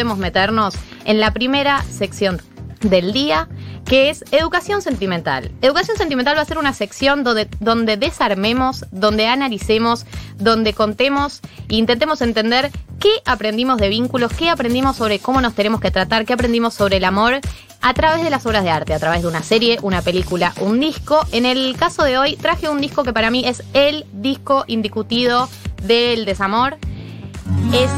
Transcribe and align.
podemos 0.00 0.16
meternos 0.16 0.76
en 1.04 1.20
la 1.20 1.30
primera 1.34 1.82
sección 1.82 2.40
del 2.80 3.12
día, 3.12 3.50
que 3.84 4.08
es 4.08 4.24
educación 4.30 4.80
sentimental. 4.80 5.50
Educación 5.60 5.98
sentimental 5.98 6.38
va 6.38 6.40
a 6.40 6.46
ser 6.46 6.56
una 6.56 6.72
sección 6.72 7.22
donde, 7.22 7.50
donde 7.60 7.98
desarmemos, 7.98 8.86
donde 8.92 9.26
analicemos, 9.26 10.06
donde 10.38 10.72
contemos 10.72 11.42
e 11.68 11.74
intentemos 11.74 12.22
entender 12.22 12.70
qué 12.98 13.10
aprendimos 13.26 13.76
de 13.76 13.90
vínculos, 13.90 14.32
qué 14.32 14.48
aprendimos 14.48 14.96
sobre 14.96 15.18
cómo 15.18 15.42
nos 15.42 15.54
tenemos 15.54 15.82
que 15.82 15.90
tratar, 15.90 16.24
qué 16.24 16.32
aprendimos 16.32 16.72
sobre 16.72 16.96
el 16.96 17.04
amor 17.04 17.40
a 17.82 17.92
través 17.92 18.24
de 18.24 18.30
las 18.30 18.46
obras 18.46 18.64
de 18.64 18.70
arte, 18.70 18.94
a 18.94 18.98
través 18.98 19.20
de 19.20 19.28
una 19.28 19.42
serie, 19.42 19.78
una 19.82 20.00
película, 20.00 20.54
un 20.62 20.80
disco. 20.80 21.26
En 21.30 21.44
el 21.44 21.76
caso 21.76 22.04
de 22.04 22.16
hoy 22.16 22.36
traje 22.36 22.70
un 22.70 22.80
disco 22.80 23.04
que 23.04 23.12
para 23.12 23.30
mí 23.30 23.46
es 23.46 23.62
el 23.74 24.06
disco 24.14 24.64
indiscutido 24.66 25.50
del 25.82 26.24
desamor. 26.24 26.78
Es 27.74 27.90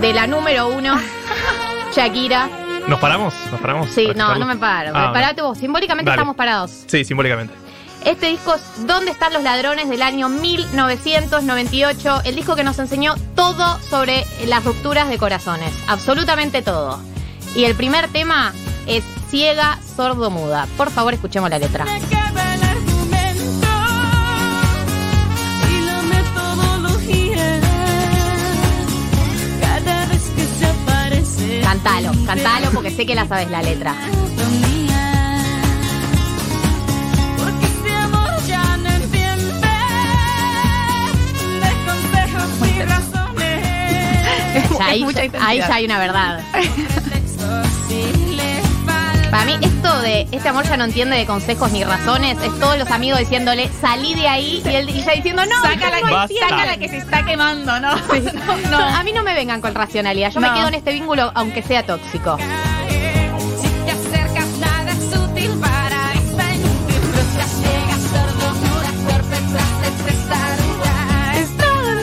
de 0.00 0.12
la 0.12 0.26
número 0.26 0.68
uno, 0.68 0.94
Shakira. 1.94 2.48
¿Nos 2.86 3.00
paramos? 3.00 3.34
¿Nos 3.50 3.60
paramos? 3.60 3.90
Sí, 3.90 4.08
no, 4.14 4.36
no 4.36 4.46
me 4.46 4.56
paro. 4.56 4.92
Ah, 4.94 5.10
Parate 5.12 5.42
vos. 5.42 5.58
Simbólicamente 5.58 6.08
Dale. 6.10 6.20
estamos 6.20 6.36
parados. 6.36 6.70
Sí, 6.86 7.04
simbólicamente. 7.04 7.52
Este 8.04 8.26
disco 8.28 8.54
es 8.54 8.62
¿Dónde 8.86 9.10
están 9.10 9.32
los 9.32 9.42
ladrones? 9.42 9.88
del 9.88 10.02
año 10.02 10.28
1998. 10.28 12.20
El 12.24 12.36
disco 12.36 12.54
que 12.54 12.62
nos 12.62 12.78
enseñó 12.78 13.14
todo 13.34 13.78
sobre 13.80 14.24
las 14.46 14.64
rupturas 14.64 15.08
de 15.08 15.18
corazones. 15.18 15.72
Absolutamente 15.88 16.62
todo. 16.62 17.00
Y 17.56 17.64
el 17.64 17.74
primer 17.74 18.06
tema 18.08 18.52
es 18.86 19.02
Ciega, 19.28 19.78
Sordo, 19.96 20.30
Muda. 20.30 20.68
Por 20.76 20.90
favor, 20.90 21.14
escuchemos 21.14 21.50
la 21.50 21.58
letra. 21.58 21.84
Cantalo, 32.36 32.70
porque 32.72 32.90
sé 32.90 33.06
que 33.06 33.14
la 33.14 33.26
sabes 33.26 33.50
la 33.50 33.62
letra. 33.62 33.94
Este 44.54 44.82
ahí, 44.82 45.04
ahí 45.40 45.58
ya 45.58 45.74
hay 45.74 45.84
una 45.86 45.98
verdad. 45.98 46.40
Para 49.30 49.44
mí, 49.44 49.58
esto 49.62 49.95
de 50.06 50.26
este 50.32 50.48
amor 50.48 50.64
ya 50.64 50.76
no 50.76 50.84
entiende 50.84 51.16
de 51.16 51.26
consejos 51.26 51.70
ni 51.72 51.84
razones, 51.84 52.36
es 52.42 52.58
todos 52.58 52.78
los 52.78 52.90
amigos 52.90 53.18
diciéndole, 53.20 53.70
salí 53.80 54.14
de 54.14 54.28
ahí, 54.28 54.62
y 54.64 54.68
él 54.74 54.88
y 54.90 55.00
ella 55.00 55.12
diciendo, 55.12 55.44
no, 55.44 55.60
Saca 55.62 55.90
la, 55.90 56.00
yo 56.00 56.06
no 56.06 56.78
que, 56.78 56.88
se 56.88 56.96
está 56.98 57.24
quemando, 57.24 57.78
¿no? 57.80 57.90
No, 58.70 58.78
no. 58.78 58.78
a 58.78 59.02
mí 59.04 59.12
no 59.12 59.22
me 59.22 59.34
vengan 59.34 59.60
con 59.60 59.74
racionalidad. 59.74 60.30
Yo 60.32 60.40
me 60.40 60.48
No. 60.48 60.54
quedo 60.54 60.68
en 60.68 60.74
este 60.74 60.92
vínculo 60.92 61.30
aunque 61.34 61.62
sea 61.62 61.84
tóxico. 61.84 62.36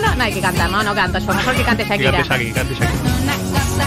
No, 0.02 0.16
no 0.16 0.24
hay 0.24 0.34
que 0.34 0.42
cantar, 0.42 0.70
no, 0.70 0.84
no 0.84 0.94
canto 0.94 1.20
yo. 1.20 1.34
Mejor 1.34 1.56
que 1.56 1.64
cante 1.64 1.86
Shakira. 1.86 2.12
cante 2.24 2.46
que 2.46 2.52
cante 2.54 2.76
Jackie. 2.76 2.96
Una 3.24 3.34
cosa 3.34 3.86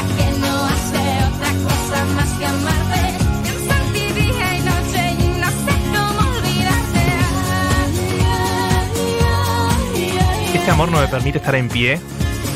Este 10.67 10.75
amor 10.75 10.91
no 10.91 10.99
me 10.99 11.07
permite 11.07 11.39
estar 11.39 11.55
en 11.55 11.69
pie. 11.69 12.01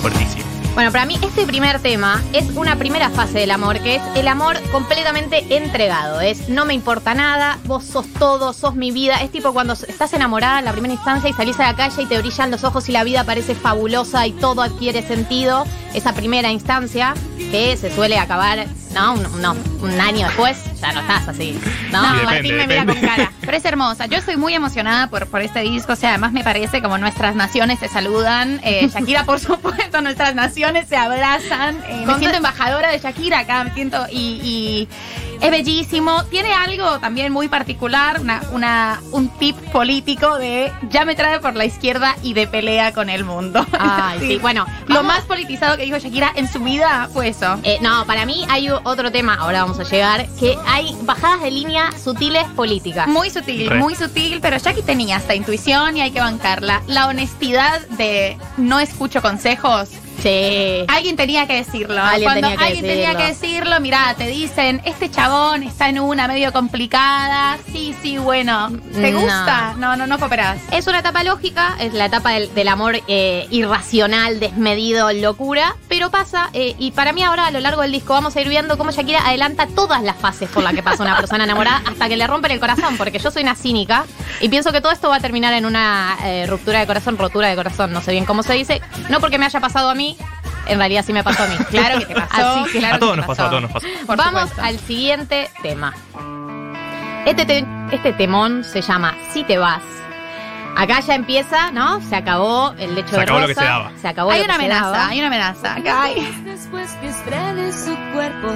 Fuertísimo. 0.00 0.42
Bueno, 0.74 0.90
para 0.90 1.06
mí 1.06 1.16
este 1.22 1.46
primer 1.46 1.78
tema 1.78 2.20
es 2.32 2.44
una 2.56 2.74
primera 2.74 3.08
fase 3.08 3.38
del 3.38 3.52
amor, 3.52 3.78
que 3.78 3.94
es 3.94 4.02
el 4.16 4.26
amor 4.26 4.60
completamente 4.72 5.56
entregado. 5.56 6.20
Es 6.20 6.48
no 6.48 6.64
me 6.64 6.74
importa 6.74 7.14
nada, 7.14 7.60
vos 7.66 7.84
sos 7.84 8.12
todo, 8.14 8.52
sos 8.52 8.74
mi 8.74 8.90
vida. 8.90 9.22
Es 9.22 9.30
tipo 9.30 9.52
cuando 9.52 9.74
estás 9.74 10.12
enamorada 10.12 10.58
en 10.58 10.64
la 10.64 10.72
primera 10.72 10.92
instancia 10.92 11.30
y 11.30 11.34
salís 11.34 11.60
a 11.60 11.70
la 11.70 11.76
calle 11.76 12.02
y 12.02 12.06
te 12.06 12.18
brillan 12.18 12.50
los 12.50 12.64
ojos 12.64 12.88
y 12.88 12.92
la 12.92 13.04
vida 13.04 13.22
parece 13.22 13.54
fabulosa 13.54 14.26
y 14.26 14.32
todo 14.32 14.62
adquiere 14.62 15.06
sentido. 15.06 15.64
Esa 15.94 16.12
primera 16.12 16.50
instancia 16.50 17.14
que 17.52 17.76
se 17.76 17.94
suele 17.94 18.18
acabar, 18.18 18.66
¿no? 18.92 19.12
Un, 19.12 19.40
no, 19.40 19.54
un 19.82 20.00
año 20.00 20.26
después 20.26 20.69
ya 20.80 20.92
no 20.92 21.00
estás 21.00 21.28
así. 21.28 21.58
No, 21.90 22.02
No, 22.02 22.08
depende, 22.14 22.24
Martín 22.24 22.56
me 22.56 22.66
mira 22.66 22.80
depende. 22.84 23.00
con 23.06 23.16
cara. 23.16 23.32
Pero 23.40 23.56
es 23.56 23.64
hermosa. 23.64 24.06
Yo 24.06 24.18
estoy 24.18 24.36
muy 24.36 24.54
emocionada 24.54 25.08
por, 25.08 25.26
por 25.26 25.40
este 25.42 25.60
disco. 25.60 25.92
O 25.92 25.96
sea, 25.96 26.10
además 26.10 26.32
me 26.32 26.42
parece 26.44 26.82
como 26.82 26.98
nuestras 26.98 27.34
naciones 27.34 27.78
se 27.78 27.88
saludan. 27.88 28.60
Eh, 28.64 28.88
Shakira, 28.94 29.24
por 29.24 29.40
supuesto, 29.40 30.00
nuestras 30.00 30.34
naciones 30.34 30.88
se 30.88 30.96
abrazan. 30.96 31.76
Eh, 31.88 32.04
me 32.06 32.18
siento 32.18 32.36
embajadora 32.36 32.90
de 32.90 32.98
Shakira 32.98 33.40
acá. 33.40 33.64
Me 33.64 33.72
siento. 33.74 34.06
Y, 34.10 34.40
y 34.42 34.88
es 35.40 35.50
bellísimo. 35.50 36.24
Tiene 36.24 36.52
algo 36.52 36.98
también 37.00 37.32
muy 37.32 37.48
particular. 37.48 38.20
Una, 38.20 38.40
una, 38.52 39.00
un 39.12 39.28
tip 39.38 39.56
político 39.72 40.36
de 40.38 40.72
ya 40.90 41.04
me 41.04 41.14
trae 41.14 41.40
por 41.40 41.56
la 41.56 41.64
izquierda 41.64 42.14
y 42.22 42.34
de 42.34 42.46
pelea 42.46 42.92
con 42.92 43.08
el 43.10 43.24
mundo. 43.24 43.66
Ay, 43.78 44.18
sí, 44.26 44.38
bueno, 44.38 44.66
Lo 44.86 44.96
vamos- 44.96 45.10
más 45.14 45.20
politizado 45.22 45.76
que 45.76 45.84
dijo 45.84 45.98
Shakira 45.98 46.32
en 46.36 46.46
su 46.50 46.60
vida 46.60 47.08
fue 47.12 47.28
eso. 47.28 47.58
Eh, 47.62 47.78
no, 47.80 48.04
para 48.06 48.26
mí 48.26 48.44
hay 48.48 48.68
otro 48.70 49.10
tema, 49.10 49.34
ahora 49.34 49.62
vamos 49.62 49.78
a 49.80 49.84
llegar, 49.84 50.26
que 50.38 50.56
hay 50.70 50.96
bajadas 51.02 51.42
de 51.42 51.50
línea 51.50 51.90
sutiles 51.98 52.44
políticas. 52.54 53.08
Muy 53.08 53.28
sutil, 53.28 53.68
Re. 53.68 53.78
muy 53.78 53.96
sutil, 53.96 54.38
pero 54.40 54.56
Jackie 54.56 54.82
tenía 54.82 55.16
esta 55.16 55.34
intuición 55.34 55.96
y 55.96 56.00
hay 56.00 56.12
que 56.12 56.20
bancarla. 56.20 56.82
La 56.86 57.08
honestidad 57.08 57.80
de 57.88 58.38
no 58.56 58.78
escucho 58.78 59.20
consejos. 59.20 59.90
Sí. 60.22 60.84
Alguien 60.88 61.16
tenía 61.16 61.46
que 61.46 61.54
decirlo. 61.54 62.00
Alguien 62.02 62.24
Cuando 62.24 62.40
tenía 62.48 62.56
que 62.56 62.64
alguien 62.64 62.84
tenía 62.84 63.08
decirlo. 63.14 63.18
que 63.20 63.26
decirlo, 63.26 63.80
mirá, 63.80 64.14
te 64.16 64.26
dicen, 64.26 64.80
este 64.84 65.10
chabón 65.10 65.62
está 65.62 65.88
en 65.88 66.00
una 66.00 66.28
medio 66.28 66.52
complicada. 66.52 67.58
Sí, 67.72 67.94
sí, 68.02 68.18
bueno. 68.18 68.70
¿Te 68.92 69.12
No. 69.12 69.20
gusta? 69.20 69.74
No, 69.78 69.96
no, 69.96 70.06
no 70.06 70.18
cooperás. 70.18 70.58
Es 70.72 70.86
una 70.86 70.98
etapa 71.00 71.22
lógica, 71.24 71.76
es 71.80 71.94
la 71.94 72.06
etapa 72.06 72.30
del, 72.32 72.52
del 72.54 72.68
amor 72.68 73.00
eh, 73.08 73.46
irracional, 73.50 74.40
desmedido, 74.40 75.10
locura, 75.12 75.76
pero 75.88 76.10
pasa, 76.10 76.50
eh, 76.52 76.74
y 76.78 76.90
para 76.92 77.12
mí 77.12 77.22
ahora 77.22 77.46
a 77.46 77.50
lo 77.50 77.60
largo 77.60 77.82
del 77.82 77.92
disco 77.92 78.12
vamos 78.12 78.36
a 78.36 78.40
ir 78.40 78.48
viendo 78.48 78.76
cómo 78.78 78.90
Shakira 78.90 79.26
adelanta 79.26 79.66
todas 79.74 80.02
las 80.02 80.16
fases 80.16 80.48
por 80.50 80.62
las 80.62 80.74
que 80.74 80.82
pasa 80.82 81.02
una 81.02 81.16
persona 81.16 81.44
enamorada 81.44 81.82
hasta 81.86 82.08
que 82.08 82.16
le 82.16 82.26
rompen 82.26 82.50
el 82.52 82.60
corazón, 82.60 82.96
porque 82.96 83.18
yo 83.18 83.30
soy 83.30 83.42
una 83.42 83.54
cínica 83.54 84.04
y 84.40 84.48
pienso 84.48 84.72
que 84.72 84.80
todo 84.80 84.92
esto 84.92 85.08
va 85.08 85.16
a 85.16 85.20
terminar 85.20 85.54
en 85.54 85.66
una 85.66 86.16
eh, 86.24 86.46
ruptura 86.46 86.80
de 86.80 86.86
corazón, 86.86 87.16
rotura 87.18 87.48
de 87.48 87.56
corazón, 87.56 87.92
no 87.92 88.00
sé 88.00 88.12
bien 88.12 88.24
cómo 88.24 88.42
se 88.42 88.54
dice, 88.54 88.80
no 89.08 89.20
porque 89.20 89.38
me 89.38 89.46
haya 89.46 89.60
pasado 89.60 89.88
a 89.90 89.94
mí, 89.94 90.09
en 90.70 90.78
realidad 90.78 91.04
sí 91.06 91.12
me 91.12 91.22
pasó 91.24 91.42
a 91.42 91.46
mí. 91.46 91.56
Claro 91.70 91.98
que 91.98 92.06
te 92.06 92.14
pasó. 92.14 92.60
Así 92.62 92.72
que- 92.72 92.78
claro 92.78 92.96
a 92.96 92.98
todos 92.98 93.12
que 93.12 93.16
nos 93.18 93.26
te 93.26 93.28
pasó, 93.28 93.42
a 93.44 93.48
todos 93.50 93.62
nos 93.62 93.72
pasó. 93.72 93.86
Por 94.06 94.16
Vamos 94.16 94.40
supuesto. 94.42 94.62
al 94.62 94.78
siguiente 94.80 95.50
tema. 95.62 95.94
Este, 97.26 97.44
te- 97.44 97.66
este 97.92 98.12
temón 98.14 98.64
se 98.64 98.80
llama 98.82 99.14
Si 99.32 99.44
te 99.44 99.58
vas. 99.58 99.82
Acá 100.76 101.00
ya 101.00 101.14
empieza, 101.16 101.70
¿no? 101.72 102.00
Se 102.00 102.14
acabó 102.16 102.72
el 102.78 102.94
lecho 102.94 103.08
Se 103.10 103.16
de 103.16 103.22
acabó 103.22 103.40
lo 103.40 103.46
rosa. 103.48 103.54
que 103.60 103.60
se 103.60 103.66
daba. 103.72 103.92
Se 104.00 104.08
acabó 104.08 104.30
Hay 104.30 104.38
lo 104.38 104.44
una 104.44 104.54
que 104.54 104.60
se 104.60 104.64
amenaza, 104.66 104.90
daba. 104.90 105.08
hay 105.08 105.18
una 105.18 105.26
amenaza. 105.26 105.74
Acá 105.74 106.02
hay- 106.04 106.42
Después 106.44 106.90
que 107.00 107.08
estrene 107.08 107.72
su 107.72 107.96
cuerpo, 108.14 108.48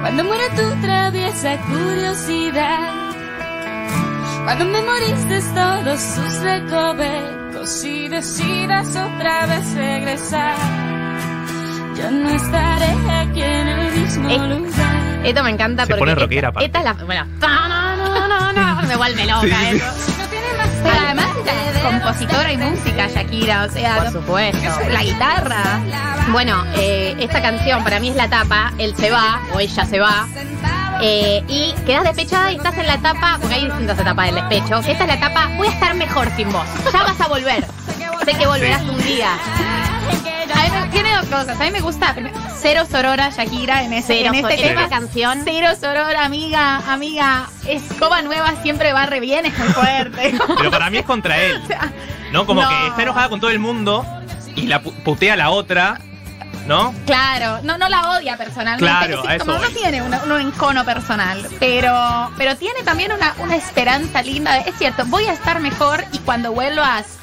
cuando 0.00 0.24
muera 0.24 0.44
tu 0.56 0.80
traviesa 0.80 1.56
curiosidad, 1.70 2.90
cuando 4.44 4.64
memorices 4.64 5.54
todos 5.54 6.00
sus 6.00 6.40
y 7.84 8.08
decidas 8.08 8.88
otra 8.94 9.46
vez 9.46 9.74
regresar, 9.74 10.54
yo 11.96 12.10
no 12.10 12.28
estaré 12.28 12.90
aquí 13.10 13.42
en 13.42 13.68
el 13.68 13.92
mismo 13.92 14.28
Eh, 14.28 14.38
lugar. 14.38 15.24
Esto 15.24 15.42
me 15.42 15.50
encanta 15.50 15.84
Se 15.84 15.88
porque 15.88 16.00
pone 16.00 16.12
esta- 16.12 16.24
rockera, 16.24 16.48
aparte. 16.48 16.66
esta, 16.66 16.78
es 16.80 16.84
la 16.84 16.92
bueno, 17.04 17.24
no, 17.40 17.68
no, 17.68 18.28
no, 18.28 18.28
no, 18.52 18.52
no, 18.52 18.82
me 18.86 18.96
vuelve 18.96 19.24
loca 19.24 19.40
Sí, 19.40 19.48
sí, 19.50 19.70
sí. 19.70 19.76
eso. 19.76 19.86
No 20.18 20.26
tiene 20.28 20.46
más 20.58 20.68
Pero 20.82 20.96
además 21.06 21.26
es 21.74 21.82
compositora 21.82 22.52
y 22.52 22.56
música, 22.58 23.08
Shakira. 23.08 23.64
O 23.64 23.70
sea, 23.70 23.96
Por 23.96 24.12
supuesto. 24.12 24.80
la 24.90 25.02
guitarra. 25.02 25.62
Bueno, 26.32 26.64
eh, 26.76 27.16
esta 27.18 27.40
canción 27.40 27.82
para 27.82 27.98
mí 28.00 28.10
es 28.10 28.16
la 28.16 28.24
etapa, 28.26 28.72
él 28.76 28.94
se 28.96 29.10
va 29.10 29.40
o 29.54 29.60
ella 29.60 29.86
se 29.86 29.98
va. 30.00 30.26
Eh, 31.06 31.44
y 31.48 31.72
quedas 31.84 32.04
despechada 32.04 32.50
y 32.50 32.56
estás 32.56 32.76
en 32.78 32.86
la 32.86 32.94
etapa, 32.94 33.36
porque 33.38 33.56
hay 33.56 33.64
distintas 33.66 33.98
etapas 33.98 34.26
del 34.26 34.34
despecho. 34.36 34.78
Esta 34.78 34.92
es 35.04 35.06
la 35.06 35.14
etapa, 35.14 35.50
voy 35.56 35.68
a 35.68 35.70
estar 35.70 35.94
mejor 35.94 36.30
sin 36.34 36.50
vos. 36.50 36.64
Ya 36.92 37.02
vas 37.02 37.20
a 37.20 37.28
volver. 37.28 37.66
Sé 38.24 38.32
que 38.38 38.46
volverás 38.46 38.82
un 38.82 38.96
día. 39.04 39.32
A 39.34 40.62
mí 40.62 40.70
me- 40.70 40.88
tiene 40.88 41.14
dos 41.16 41.26
cosas. 41.26 41.60
A 41.60 41.64
mí 41.64 41.70
me 41.70 41.80
gusta 41.80 42.14
cero 42.58 42.84
sorora 42.90 43.28
Shakira 43.30 43.82
en, 43.82 43.92
ese, 43.92 44.14
Cero 44.18 44.30
en 44.32 44.44
este 44.46 44.56
tema. 44.62 44.88
Canción. 44.88 45.42
Cero 45.44 45.68
sorora, 45.78 46.24
amiga, 46.24 46.76
amiga. 46.90 47.48
Escoba 47.66 48.22
nueva 48.22 48.54
siempre 48.62 48.92
va 48.94 49.04
re 49.04 49.20
bien, 49.20 49.44
es 49.46 49.58
muy 49.58 49.68
fuerte. 49.68 50.34
Pero 50.56 50.70
para 50.70 50.88
mí 50.90 50.98
es 50.98 51.04
contra 51.04 51.38
él. 51.38 51.60
¿No? 52.32 52.46
Como 52.46 52.62
No. 52.62 52.68
que 52.68 52.86
está 52.88 53.02
enojada 53.02 53.28
con 53.28 53.40
todo 53.40 53.50
el 53.50 53.58
mundo 53.58 54.06
y 54.56 54.62
la 54.68 54.82
pu- 54.82 54.94
putea 55.02 55.34
a 55.34 55.36
la 55.36 55.50
otra, 55.50 56.00
¿no? 56.66 56.94
Claro, 57.06 57.60
no, 57.62 57.76
no 57.78 57.88
la 57.88 58.10
odia 58.16 58.36
personalmente. 58.36 58.84
Claro, 58.84 59.22
Sí, 59.22 59.28
a 59.28 59.34
eso 59.36 59.44
como 59.44 59.58
no 59.58 59.68
tiene 59.68 60.02
un 60.02 60.40
encono 60.40 60.84
personal, 60.84 61.46
pero, 61.60 62.30
pero 62.38 62.56
tiene 62.56 62.82
también 62.82 63.12
una, 63.12 63.34
una 63.38 63.56
esperanza 63.56 64.22
linda. 64.22 64.52
de, 64.54 64.70
es 64.70 64.76
cierto, 64.78 65.04
voy 65.06 65.26
a 65.26 65.32
estar 65.32 65.60
mejor 65.60 66.04
y 66.12 66.18
cuando 66.18 66.52
vuelvas 66.52 67.18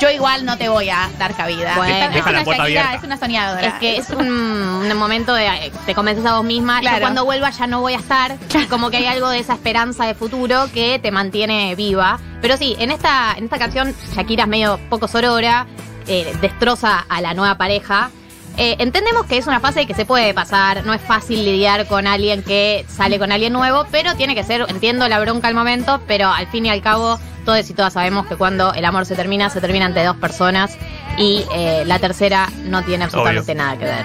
yo 0.00 0.08
igual 0.10 0.46
no 0.46 0.56
te 0.56 0.70
voy 0.70 0.88
a 0.88 1.10
dar 1.18 1.34
cabida. 1.36 1.76
Bueno. 1.76 1.94
Esta- 1.94 2.18
es 2.18 2.24
la 2.24 2.30
una 2.30 2.44
puerta 2.44 2.62
Shakira, 2.64 2.94
es 2.94 3.02
una 3.02 3.16
soñadora. 3.18 3.66
Es 3.66 3.74
que 3.74 3.96
es 3.98 4.08
un, 4.10 4.26
un 4.30 4.96
momento 4.96 5.34
de 5.34 5.70
te 5.84 5.94
convences 5.94 6.24
a 6.24 6.36
vos 6.36 6.44
misma. 6.44 6.76
Yo 6.76 6.80
Claro. 6.88 7.00
cuando 7.00 7.24
vuelva 7.26 7.50
ya 7.50 7.66
no 7.66 7.80
voy 7.82 7.92
a 7.92 7.98
estar. 7.98 8.36
Y 8.58 8.64
como 8.64 8.90
que 8.90 8.96
hay 8.96 9.06
algo 9.06 9.28
de 9.28 9.40
esa 9.40 9.52
esperanza 9.52 10.06
de 10.06 10.14
futuro 10.14 10.68
que 10.72 10.98
te 11.00 11.10
mantiene 11.10 11.74
viva. 11.74 12.18
Pero 12.40 12.56
sí, 12.56 12.76
en 12.78 12.90
esta, 12.90 13.34
en 13.36 13.44
esta 13.44 13.58
canción 13.58 13.94
Shakira 14.16 14.44
es 14.44 14.48
medio 14.48 14.80
poco 14.88 15.06
sorora, 15.06 15.66
eh, 16.06 16.34
destroza 16.40 17.04
a 17.06 17.20
la 17.20 17.34
nueva 17.34 17.56
pareja. 17.58 18.10
Eh, 18.56 18.76
entendemos 18.78 19.26
que 19.26 19.38
es 19.38 19.46
una 19.46 19.60
fase 19.60 19.86
que 19.86 19.94
se 19.94 20.04
puede 20.04 20.34
pasar, 20.34 20.84
no 20.84 20.92
es 20.92 21.00
fácil 21.00 21.44
lidiar 21.44 21.86
con 21.86 22.06
alguien 22.06 22.42
que 22.42 22.84
sale 22.88 23.18
con 23.18 23.32
alguien 23.32 23.52
nuevo, 23.52 23.86
pero 23.90 24.14
tiene 24.16 24.34
que 24.34 24.44
ser, 24.44 24.66
entiendo 24.68 25.08
la 25.08 25.18
bronca 25.20 25.48
al 25.48 25.54
momento, 25.54 26.00
pero 26.06 26.28
al 26.28 26.46
fin 26.48 26.66
y 26.66 26.70
al 26.70 26.82
cabo 26.82 27.18
todos 27.44 27.70
y 27.70 27.74
todas 27.74 27.94
sabemos 27.94 28.26
que 28.26 28.36
cuando 28.36 28.74
el 28.74 28.84
amor 28.84 29.06
se 29.06 29.16
termina, 29.16 29.48
se 29.50 29.60
termina 29.60 29.86
entre 29.86 30.04
dos 30.04 30.16
personas 30.16 30.76
y 31.16 31.44
eh, 31.54 31.84
la 31.86 31.98
tercera 31.98 32.48
no 32.64 32.82
tiene 32.82 33.04
absolutamente 33.04 33.54
nada 33.54 33.78
que 33.78 33.84
ver. 33.84 34.04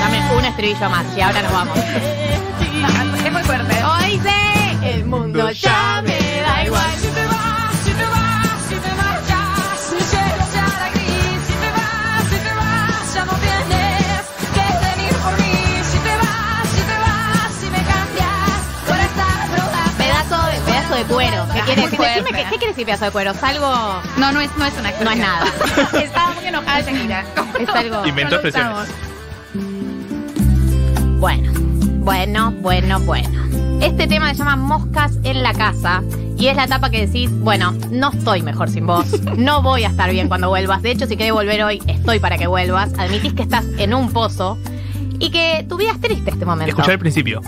Dame 0.00 0.36
un 0.36 0.44
estribillo 0.44 0.90
más 0.90 1.04
y 1.16 1.20
ahora 1.20 1.42
nos 1.42 1.52
vamos. 1.52 1.78
es 1.78 3.32
muy 3.32 3.42
fuerte. 3.42 3.74
Hoy 3.84 4.20
sé, 4.20 4.94
el 4.94 5.04
mundo 5.06 5.50
ya 5.50 6.02
me 6.02 6.18
da 6.42 6.64
igual. 6.64 6.90
Si 7.00 7.08
te 7.08 7.26
vas, 7.26 7.74
si 7.84 7.92
te 7.92 8.04
vas, 8.04 8.58
si 8.68 8.74
te 8.76 8.94
marchas, 8.94 9.92
mi 9.92 10.00
cielo 10.00 10.44
se 10.52 10.58
hará 10.58 10.90
gris. 10.94 11.40
Si 11.46 11.54
te 11.62 11.70
vas, 11.76 12.24
si 12.30 12.36
te 12.36 12.54
vas, 12.54 13.14
ya 13.14 13.24
no 13.24 13.32
tienes 13.44 14.22
que 14.54 14.66
venir 14.84 15.14
por 15.22 15.32
mí. 15.40 15.56
Si 15.90 15.98
te 15.98 16.14
vas, 16.22 16.68
si 16.74 16.82
te 16.90 16.96
vas, 17.04 17.52
si 17.60 17.66
me 17.70 17.82
cambias 17.92 18.60
por 18.86 18.98
esta 19.06 19.26
droga. 19.54 19.82
Pedazo 19.98 20.46
de, 20.46 20.60
pedazo 20.60 20.94
de 20.94 21.04
cuero. 21.04 21.43
¿Qué 21.66 21.74
quiere 21.74 21.90
decir? 21.90 22.00
Decime, 22.00 22.38
¿qué, 22.38 22.44
¿Qué 22.44 22.56
quiere 22.56 22.66
decir 22.68 22.86
pedazo 22.86 23.04
de 23.06 23.10
cuero? 23.10 23.34
Salgo. 23.34 24.02
No, 24.16 24.32
no 24.32 24.40
es, 24.40 24.50
no 24.56 24.64
es 24.66 24.74
una 24.78 24.90
No 25.02 25.10
es 25.10 25.18
nada. 25.18 25.46
Estaba 26.02 26.32
muy 26.32 26.46
enojada 26.46 26.80
Shakira. 26.80 27.24
Es 27.58 27.68
algo. 27.68 28.06
Inventó 28.06 28.34
expresiones. 28.36 28.88
Bueno, 31.18 31.52
bueno, 32.00 32.50
bueno, 32.60 33.00
bueno. 33.00 33.44
Este 33.80 34.06
tema 34.06 34.30
se 34.30 34.38
llama 34.38 34.56
Moscas 34.56 35.18
en 35.22 35.42
la 35.42 35.54
casa. 35.54 36.02
Y 36.36 36.48
es 36.48 36.56
la 36.56 36.64
etapa 36.64 36.90
que 36.90 37.06
decís, 37.06 37.30
bueno, 37.30 37.72
no 37.90 38.10
estoy 38.10 38.42
mejor 38.42 38.68
sin 38.68 38.86
vos. 38.86 39.20
No 39.36 39.62
voy 39.62 39.84
a 39.84 39.88
estar 39.88 40.10
bien 40.10 40.28
cuando 40.28 40.48
vuelvas. 40.48 40.82
De 40.82 40.90
hecho, 40.90 41.06
si 41.06 41.16
querés 41.16 41.32
volver 41.32 41.62
hoy, 41.62 41.80
estoy 41.86 42.18
para 42.18 42.36
que 42.36 42.48
vuelvas. 42.48 42.92
Admitís 42.98 43.34
que 43.34 43.42
estás 43.42 43.64
en 43.78 43.94
un 43.94 44.12
pozo. 44.12 44.58
Y 45.20 45.30
que 45.30 45.64
tu 45.68 45.76
vida 45.76 45.92
es 45.92 46.00
triste 46.00 46.30
este 46.30 46.44
momento. 46.44 46.70
Escuchar 46.70 46.94
el 46.94 46.98
principio. 46.98 47.40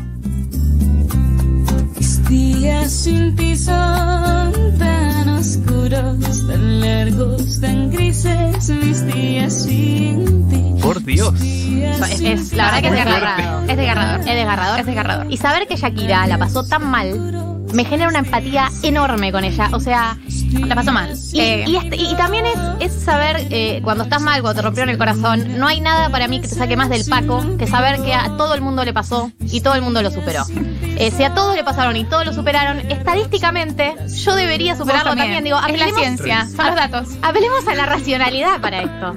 Mis 2.28 2.60
días 2.60 2.92
sin 2.92 3.36
ti 3.36 3.56
son 3.56 4.52
tan 4.78 5.28
oscuros, 5.28 6.46
tan 6.48 6.80
largos, 6.80 7.60
tan 7.60 7.90
grises. 7.90 8.68
Mis 8.68 9.06
días 9.06 9.62
sin 9.62 10.48
ti. 10.48 10.82
Por 10.82 11.04
Dios. 11.04 11.40
Es, 11.40 12.52
la 12.52 12.64
verdad 12.64 12.80
que 12.80 12.88
es 12.88 12.94
desgarrador. 12.94 13.70
Es 13.70 13.76
desgarrador. 13.76 14.20
Es 14.20 14.26
desgarrador. 14.26 14.80
Es 14.80 14.86
desgarrador. 14.86 15.26
Y 15.30 15.36
saber 15.36 15.68
que 15.68 15.76
Shakira 15.76 16.26
la 16.26 16.38
pasó 16.38 16.64
tan 16.64 16.90
mal 16.90 17.45
me 17.72 17.84
genera 17.84 18.08
una 18.08 18.20
empatía 18.20 18.68
enorme 18.82 19.32
con 19.32 19.44
ella. 19.44 19.68
O 19.72 19.80
sea, 19.80 20.16
La 20.66 20.74
pasó 20.74 20.92
mal. 20.92 21.12
y, 21.32 21.40
Eh, 21.40 21.64
y 21.66 21.76
este- 21.76 21.96
y 21.96 22.14
también 22.16 22.46
es, 22.46 22.58
es 22.80 23.02
saber 23.04 23.46
eh, 23.50 23.80
cuando 23.82 24.04
estás 24.04 24.20
mal, 24.22 24.40
cuando 24.42 24.60
te 24.60 24.62
rompieron 24.64 24.88
el 24.90 24.96
corazón, 24.98 25.58
no 25.58 25.66
hay 25.66 25.80
nada 25.80 26.08
para 26.08 26.28
mí 26.28 26.40
que 26.40 26.48
te 26.48 26.54
saque 26.54 26.76
más 26.76 26.88
del 26.88 27.04
paco 27.04 27.44
que 27.58 27.66
saber 27.66 28.00
que 28.02 28.14
a 28.14 28.36
todo 28.36 28.54
el 28.54 28.60
mundo 28.62 28.84
le 28.84 28.92
pasó 28.92 29.30
y 29.40 29.60
todo 29.60 29.74
el 29.74 29.82
mundo 29.82 30.00
lo 30.02 30.10
superó. 30.10 30.44
Eh, 30.98 31.10
si 31.14 31.24
a 31.24 31.34
todos 31.34 31.54
le 31.56 31.62
pasaron 31.64 31.94
y 31.96 32.04
todos 32.04 32.24
lo 32.24 32.32
superaron, 32.32 32.78
estadísticamente 32.90 33.94
yo 34.24 34.34
debería 34.34 34.76
superarlo 34.76 35.14
también. 35.14 35.44
Digo, 35.44 35.58
es 35.68 35.78
la 35.78 35.88
ciencia. 35.94 36.46
Son 36.46 36.66
los 36.66 36.74
datos. 36.76 37.08
Hablemos 37.22 37.66
a 37.68 37.74
la 37.74 37.86
racionalidad 37.86 38.60
para 38.60 38.80
esto. 38.82 39.14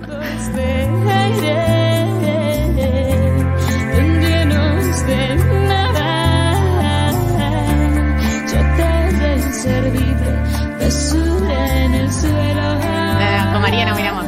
Con 13.59 13.71
Mariana, 13.71 13.93
miramos. 13.93 14.25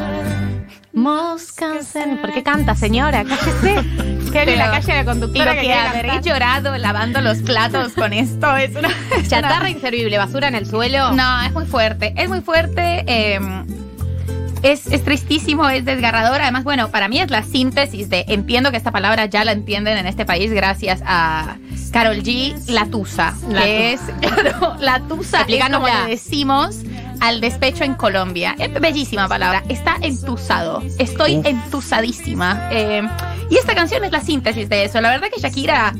Moscas 0.92 1.96
en... 1.96 2.18
¿Por 2.18 2.34
qué 2.34 2.42
canta, 2.42 2.74
señora? 2.74 3.24
Cállese. 3.24 3.82
Que 4.30 4.42
en 4.42 4.58
la 4.58 4.70
calle 4.70 4.92
a 4.92 4.96
la 4.96 5.04
conductora 5.06 5.54
que 5.54 5.62
que 5.62 5.72
habré 5.72 6.08
cantar. 6.08 6.22
llorado 6.22 6.76
lavando 6.76 7.22
los 7.22 7.38
platos 7.38 7.92
con 7.94 8.12
esto 8.12 8.54
es 8.58 8.76
una. 8.76 8.88
es 9.16 9.28
Chatarra 9.30 9.60
una- 9.60 9.70
inservible, 9.70 10.18
basura 10.18 10.48
en 10.48 10.54
el 10.54 10.66
suelo. 10.66 11.12
No, 11.12 11.42
es 11.42 11.52
muy 11.52 11.64
fuerte. 11.64 12.12
Es 12.16 12.28
muy 12.28 12.42
fuerte. 12.42 13.04
eh, 13.06 13.40
es, 14.62 14.86
es 14.86 15.02
tristísimo, 15.02 15.68
es 15.68 15.84
desgarrador. 15.84 16.40
Además, 16.40 16.62
bueno, 16.64 16.90
para 16.90 17.08
mí 17.08 17.18
es 17.20 17.30
la 17.30 17.42
síntesis 17.42 18.08
de. 18.10 18.24
Entiendo 18.28 18.70
que 18.70 18.76
esta 18.76 18.92
palabra 18.92 19.26
ya 19.26 19.44
la 19.44 19.52
entienden 19.52 19.96
en 19.98 20.06
este 20.06 20.24
país 20.26 20.52
gracias 20.52 21.02
a 21.06 21.56
Carol 21.90 22.22
G, 22.22 22.54
la 22.68 22.86
tusa. 22.86 23.34
La 23.48 23.62
que 23.62 23.94
es, 23.94 24.00
claro, 24.20 24.76
la 24.78 25.00
tusa 25.00 25.42
es 25.48 25.64
como 25.70 25.86
le 25.88 26.10
decimos 26.10 26.76
al 27.22 27.40
despecho 27.40 27.84
en 27.84 27.94
Colombia. 27.94 28.56
Es 28.58 28.72
bellísima 28.80 29.28
palabra. 29.28 29.62
Está 29.68 29.94
entusado. 30.02 30.82
Estoy 30.98 31.36
Uf. 31.36 31.46
entusadísima. 31.46 32.68
Eh, 32.72 33.08
y 33.48 33.56
esta 33.56 33.76
canción 33.76 34.04
es 34.04 34.10
la 34.10 34.20
síntesis 34.20 34.68
de 34.68 34.84
eso. 34.84 35.00
La 35.00 35.10
verdad 35.10 35.28
que 35.32 35.40
Shakira 35.40 35.94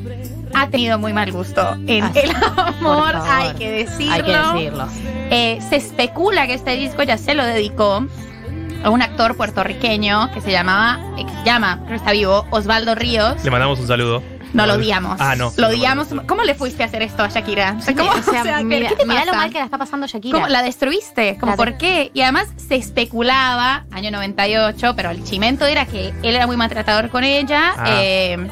ha 0.53 0.67
tenido 0.67 0.99
muy 0.99 1.13
mal 1.13 1.31
gusto 1.31 1.77
en 1.87 2.03
Ay, 2.03 2.11
el 2.23 2.35
amor, 2.57 3.15
hay 3.15 3.53
que 3.53 3.71
decirlo. 3.71 4.13
Hay 4.13 4.21
que 4.21 4.33
decirlo. 4.33 4.87
Eh, 5.31 5.59
se 5.69 5.77
especula 5.77 6.45
que 6.45 6.55
este 6.55 6.75
disco 6.75 7.03
ya 7.03 7.17
se 7.17 7.33
lo 7.35 7.45
dedicó 7.45 8.05
a 8.83 8.89
un 8.89 9.01
actor 9.01 9.37
puertorriqueño 9.37 10.29
que 10.33 10.41
se 10.41 10.51
llamaba, 10.51 10.99
eh, 11.17 11.25
que 11.25 11.31
se 11.31 11.45
llama, 11.45 11.77
creo 11.85 11.89
que 11.91 11.95
está 11.95 12.11
vivo, 12.11 12.45
Osvaldo 12.49 12.95
Ríos. 12.95 13.41
Le 13.45 13.49
mandamos 13.49 13.79
un 13.79 13.87
saludo. 13.87 14.21
No 14.53 14.65
lo 14.67 14.75
odiamos. 14.75 15.19
Ah, 15.19 15.35
no. 15.35 15.51
Lo 15.57 15.67
odiamos. 15.67 16.07
¿Cómo 16.27 16.43
le 16.43 16.55
fuiste 16.55 16.83
a 16.83 16.85
hacer 16.85 17.01
esto 17.01 17.23
a 17.23 17.27
Shakira? 17.29 17.77
¿Cómo? 17.97 18.11
O 18.11 18.21
sea, 18.21 18.43
¿qué- 18.59 18.63
mira, 18.63 18.89
¿qué 18.89 18.95
te 18.95 19.05
mira 19.05 19.25
lo 19.25 19.33
mal 19.33 19.51
que 19.51 19.57
la 19.59 19.65
está 19.65 19.77
pasando 19.77 20.05
Shakira. 20.07 20.37
¿Cómo 20.37 20.47
la 20.47 20.61
destruiste? 20.61 21.37
¿Cómo 21.39 21.51
La 21.51 21.57
por 21.57 21.77
qué? 21.77 22.11
Y 22.13 22.21
además 22.21 22.47
se 22.55 22.75
especulaba, 22.75 23.85
año 23.91 24.11
98, 24.11 24.93
pero 24.95 25.09
el 25.11 25.23
chimento 25.23 25.65
era 25.65 25.85
que 25.85 26.09
él 26.23 26.35
era 26.35 26.47
muy 26.47 26.57
maltratador 26.57 27.09
con 27.09 27.23
ella. 27.23 27.73
Ah. 27.77 27.83
eh, 28.01 28.47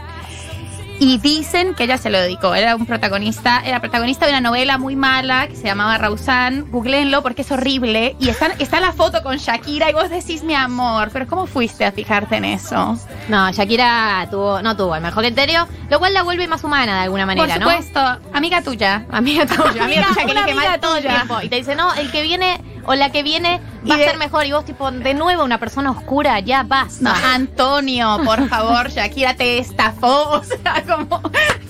y 1.01 1.17
dicen 1.17 1.73
que 1.73 1.85
ella 1.85 1.97
se 1.97 2.11
lo 2.11 2.19
dedicó. 2.19 2.53
Era 2.53 2.75
un 2.75 2.85
protagonista, 2.85 3.59
era 3.65 3.79
protagonista 3.79 4.27
de 4.27 4.33
una 4.33 4.41
novela 4.41 4.77
muy 4.77 4.95
mala 4.95 5.47
que 5.47 5.55
se 5.55 5.63
llamaba 5.63 5.97
Rausan. 5.97 6.69
Googleenlo 6.69 7.23
porque 7.23 7.41
es 7.41 7.51
horrible. 7.51 8.15
Y 8.19 8.29
está, 8.29 8.51
está 8.59 8.79
la 8.79 8.91
foto 8.93 9.23
con 9.23 9.37
Shakira 9.37 9.89
y 9.89 9.93
vos 9.93 10.11
decís 10.11 10.43
mi 10.43 10.53
amor. 10.53 11.09
Pero 11.11 11.25
¿cómo 11.25 11.47
fuiste 11.47 11.85
a 11.85 11.91
fijarte 11.91 12.35
en 12.35 12.45
eso? 12.45 12.99
No, 13.29 13.51
Shakira 13.51 14.27
tuvo, 14.29 14.61
no 14.61 14.77
tuvo 14.77 14.95
el 14.95 15.01
mejor 15.01 15.23
criterio, 15.25 15.67
lo 15.89 15.97
cual 15.97 16.13
la 16.13 16.21
vuelve 16.21 16.47
más 16.47 16.63
humana 16.63 16.97
de 16.97 17.01
alguna 17.05 17.25
manera, 17.25 17.55
Por 17.55 17.63
¿no? 17.63 17.71
supuesto, 17.71 18.19
amiga 18.31 18.61
tuya. 18.61 19.03
Amiga 19.09 19.47
tuya, 19.47 19.83
amiga 19.83 20.05
tuya 20.13 20.45
que 20.45 20.51
amiga 20.51 20.75
el 20.75 20.81
tuya. 20.81 21.15
tiempo. 21.15 21.41
Y 21.41 21.49
te 21.49 21.55
dice, 21.55 21.75
no, 21.75 21.95
el 21.95 22.11
que 22.11 22.21
viene 22.21 22.61
o 22.85 22.95
la 22.95 23.11
que 23.11 23.23
viene 23.23 23.61
va 23.89 23.97
de- 23.97 24.05
a 24.05 24.07
ser 24.09 24.17
mejor. 24.17 24.45
Y 24.45 24.51
vos, 24.51 24.65
tipo, 24.65 24.89
de 24.91 25.13
nuevo 25.13 25.43
una 25.43 25.59
persona 25.59 25.91
oscura, 25.91 26.39
ya 26.39 26.63
basta. 26.63 27.03
No, 27.03 27.11
Antonio, 27.33 28.19
por 28.25 28.47
favor, 28.49 28.89
Shakira 28.89 29.35
te 29.35 29.57
estafó. 29.59 30.41
O 30.41 30.43
sea, 30.43 30.83
como 30.87 31.21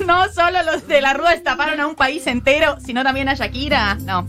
no 0.05 0.29
solo 0.31 0.63
los 0.63 0.87
de 0.87 1.01
la 1.01 1.13
Rúa 1.13 1.33
estafaron 1.33 1.79
a 1.79 1.87
un 1.87 1.95
país 1.95 2.25
entero, 2.27 2.77
sino 2.83 3.03
también 3.03 3.29
a 3.29 3.33
Shakira. 3.33 3.95
No. 4.01 4.25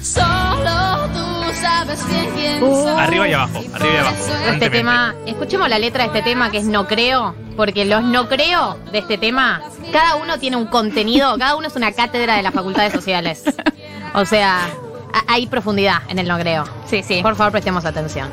Solo 0.00 1.08
tú 1.14 1.52
sabes 1.62 2.06
bien 2.08 2.26
quién 2.34 2.62
Uh. 2.62 2.74
soy. 2.84 3.00
Arriba 3.00 3.28
y 3.28 3.32
abajo, 3.32 3.62
arriba 3.74 3.94
y 3.94 3.96
abajo. 3.96 4.16
Este 4.52 4.70
tema, 4.70 5.14
escuchemos 5.26 5.68
la 5.70 5.78
letra 5.78 6.02
de 6.02 6.08
este 6.08 6.22
tema 6.22 6.50
que 6.50 6.58
es 6.58 6.64
No 6.66 6.86
Creo, 6.86 7.34
porque 7.56 7.84
los 7.86 8.02
No 8.04 8.28
Creo 8.28 8.78
de 8.92 8.98
este 8.98 9.16
tema, 9.16 9.62
cada 9.92 10.16
uno 10.16 10.38
tiene 10.38 10.56
un 10.56 10.66
contenido, 10.66 11.38
cada 11.38 11.56
uno 11.56 11.68
es 11.68 11.76
una 11.76 11.92
cátedra 11.92 12.36
de 12.36 12.42
las 12.42 12.52
facultades 12.52 12.92
sociales. 12.92 13.44
O 14.14 14.24
sea, 14.26 14.68
hay 15.26 15.46
profundidad 15.46 15.98
en 16.08 16.18
el 16.18 16.28
No 16.28 16.38
Creo. 16.38 16.64
Sí, 16.86 17.02
sí. 17.02 17.20
Por 17.22 17.36
favor, 17.36 17.52
prestemos 17.52 17.84
atención. 17.84 18.28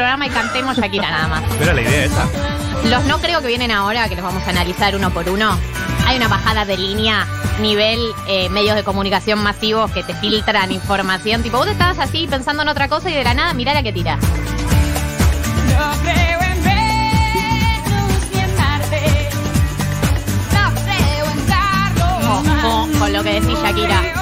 Programa 0.00 0.26
y 0.26 0.30
cantemos 0.30 0.78
Shakira 0.78 1.10
nada 1.10 1.28
más. 1.28 1.42
Pero 1.58 1.74
la 1.74 1.82
idea 1.82 2.06
esa. 2.06 2.26
Los 2.88 3.04
no 3.04 3.18
creo 3.18 3.42
que 3.42 3.48
vienen 3.48 3.70
ahora, 3.70 4.08
que 4.08 4.14
los 4.14 4.24
vamos 4.24 4.42
a 4.46 4.48
analizar 4.48 4.96
uno 4.96 5.10
por 5.10 5.28
uno. 5.28 5.58
Hay 6.06 6.16
una 6.16 6.26
bajada 6.26 6.64
de 6.64 6.78
línea, 6.78 7.26
nivel 7.60 8.00
eh, 8.26 8.48
medios 8.48 8.76
de 8.76 8.82
comunicación 8.82 9.42
masivos 9.42 9.90
que 9.90 10.02
te 10.02 10.14
filtran 10.14 10.72
información. 10.72 11.42
Tipo, 11.42 11.58
vos 11.58 11.66
estabas 11.66 11.98
así 11.98 12.26
pensando 12.26 12.62
en 12.62 12.70
otra 12.70 12.88
cosa 12.88 13.10
y 13.10 13.14
de 13.14 13.24
la 13.24 13.34
nada, 13.34 13.52
mirá 13.52 13.74
la 13.74 13.82
que 13.82 13.92
tira. 13.92 14.16
No 14.16 15.92
creo 16.02 16.40
en 16.40 16.64
Venus 16.64 18.30
ni 18.32 18.40
en 18.40 18.56
Marte. 18.56 19.28
No 20.54 20.82
creo 20.82 21.26
en 21.26 21.46
Carlos. 21.46 22.64
Ojo 22.64 22.98
con 22.98 23.12
lo 23.12 23.22
que 23.22 23.38
decís, 23.38 23.58
Shakira. 23.62 24.19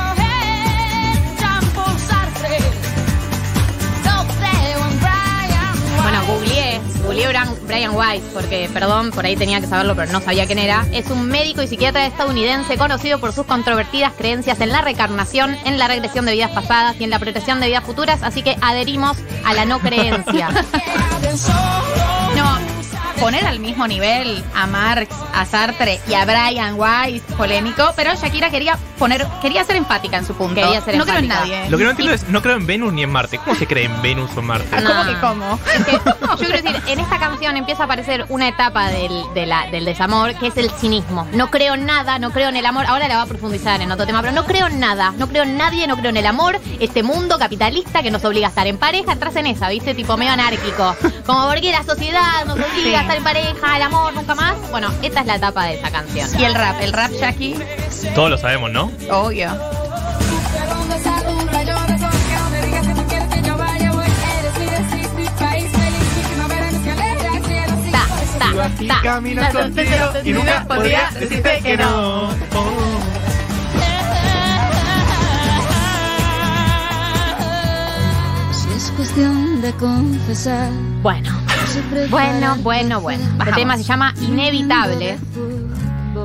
Googleé, 7.19 7.45
Brian 7.67 7.95
Weiss, 7.95 8.23
porque, 8.33 8.69
perdón, 8.73 9.11
por 9.11 9.25
ahí 9.25 9.37
tenía 9.37 9.61
que 9.61 9.67
saberlo, 9.67 9.95
pero 9.97 10.13
no 10.13 10.21
sabía 10.21 10.47
quién 10.47 10.59
era. 10.59 10.87
Es 10.93 11.11
un 11.11 11.29
médico 11.29 11.63
y 11.63 11.67
psiquiatra 11.67 12.07
estadounidense 12.07 12.77
conocido 12.77 13.19
por 13.19 13.33
sus 13.33 13.47
controvertidas 13.47 14.13
creencias 14.17 14.61
en 14.61 14.71
la 14.71 14.81
reencarnación, 14.81 15.57
en 15.65 15.79
la 15.79 15.89
regresión 15.89 16.25
de 16.25 16.33
vidas 16.33 16.51
pasadas 16.51 16.97
y 16.99 17.05
en 17.05 17.11
la 17.11 17.19
protección 17.19 17.61
de 17.61 17.69
vidas 17.69 17.85
futuras, 17.85 18.23
así 18.23 18.43
que 18.43 18.57
adherimos 18.61 19.17
a 19.45 19.55
la 19.55 19.65
no 19.65 19.79
creencia. 19.81 20.49
No, 22.37 22.68
poner 23.21 23.47
al 23.47 23.59
mismo 23.61 23.87
nivel 23.87 24.45
a 24.55 24.67
Marx, 24.67 25.15
a 25.35 25.45
Sartre 25.45 26.01
y 26.09 26.15
a 26.15 26.25
Brian 26.25 26.75
Weiss, 26.79 27.23
polémico, 27.37 27.93
pero 27.97 28.15
Shakira 28.15 28.51
quería 28.51 28.79
poner, 28.99 29.27
quería 29.43 29.65
ser 29.65 29.77
enfática 29.77 30.17
en 30.19 30.27
su 30.27 30.35
punto. 30.35 30.55
Quería 30.55 30.81
ser 30.81 30.97
no 30.97 31.05
creo 31.05 31.19
en 31.19 31.29
nadie. 31.29 31.69
Lo 31.71 31.79
que 31.79 31.85
no 31.85 31.91
entiendo 31.91 32.15
es, 32.15 32.29
no 32.29 32.43
creo 32.43 32.57
en 32.57 32.67
Venus 32.67 32.93
ni 32.93 33.03
en 33.03 33.11
Marte. 33.11 33.39
¿Cómo 33.39 33.55
se 33.57 33.67
cree 33.67 33.85
en 33.85 34.03
Venus 34.03 34.31
o 34.37 34.41
en 34.41 34.47
Marte? 34.47 34.81
No. 34.81 34.91
¿Cómo 34.91 35.05
que 35.05 35.21
cómo? 35.21 35.59
Es 35.75 35.85
que, 35.85 35.93
yo 36.21 36.37
quiero 36.37 36.63
decir, 36.63 36.83
en 36.87 37.01
esta 37.01 37.19
canción 37.19 37.57
empieza 37.57 37.83
a 37.83 37.85
aparecer 37.87 38.25
una 38.29 38.49
etapa 38.49 38.89
del, 38.91 39.23
de 39.35 39.47
la- 39.47 39.67
del 39.71 39.85
desamor 39.85 40.35
que 40.37 40.49
es 40.49 40.57
el 40.57 40.71
cinismo. 40.71 41.27
No 41.33 41.51
creo 41.51 41.75
en 41.75 41.87
nada, 41.87 42.19
no 42.19 42.31
creo 42.31 42.49
en 42.49 42.57
el 42.57 42.67
amor. 42.67 42.87
Ahora 42.87 43.09
la 43.09 43.17
va 43.17 43.23
a 43.23 43.27
profundizar 43.27 43.81
en 43.81 43.91
otro 43.93 44.07
tema, 44.07 44.21
pero 44.21 44.33
no 44.33 44.45
creo 44.45 44.67
en 44.67 44.81
nada. 44.81 45.13
No 45.17 45.29
creo 45.29 45.43
en 45.43 45.57
nadie, 45.57 45.87
no 45.87 45.97
creo 45.97 46.11
en 46.11 46.17
el 46.17 46.27
amor. 46.27 46.59
Este 46.81 47.03
mundo 47.03 47.39
capitalista 47.39 48.03
que 48.03 48.11
nos 48.11 48.25
obliga 48.25 48.47
a 48.47 48.51
estar 48.51 48.67
en 48.67 48.79
pareja, 48.79 49.13
entras 49.13 49.37
en 49.37 49.47
esa, 49.47 49.69
¿viste? 49.69 49.95
Tipo 49.95 50.17
medio 50.17 50.33
anárquico. 50.33 50.97
Como 51.27 51.47
porque 51.49 51.71
la 51.73 51.83
sociedad 51.85 52.45
nos 52.47 52.57
obliga 52.57 52.69
Sí. 52.89 52.95
a 52.95 53.08
estar 53.09 53.17
en 53.17 53.25
pareja, 53.25 53.77
el 53.77 53.83
amor 53.83 54.13
nunca 54.13 54.35
más. 54.35 54.71
Bueno, 54.71 54.93
esta 55.03 55.21
es 55.21 55.27
la 55.27 55.37
etapa 55.37 55.65
de 55.65 55.75
esa 55.77 55.91
canción. 55.91 56.29
Y 56.39 56.45
el 56.45 56.55
rap, 56.55 56.77
el 56.83 56.93
rap 56.93 57.11
Shaki, 57.11 57.55
Todos 58.15 58.31
lo 58.31 58.37
sabemos, 58.37 58.71
¿no? 58.71 58.93
obvio. 59.11 59.49
Ta, 67.91 68.07
ta, 68.87 69.23
ta. 69.41 69.53
contigo 69.53 70.13
y 70.25 70.33
nunca 70.33 70.65
podría 70.69 71.11
decirte 71.19 71.61
que 71.63 71.77
no. 71.79 72.31
Si 78.53 78.71
es 78.77 78.93
cuestión 78.97 79.63
de 79.63 79.73
confesar. 79.73 80.71
Bueno, 81.03 81.48
bueno, 82.11 82.57
bueno, 82.63 83.01
bueno. 83.01 83.23
Este 83.23 83.37
Bajamos. 83.39 83.57
tema 83.59 83.77
se 83.77 83.83
llama 83.85 84.15
Inevitable. 84.21 85.19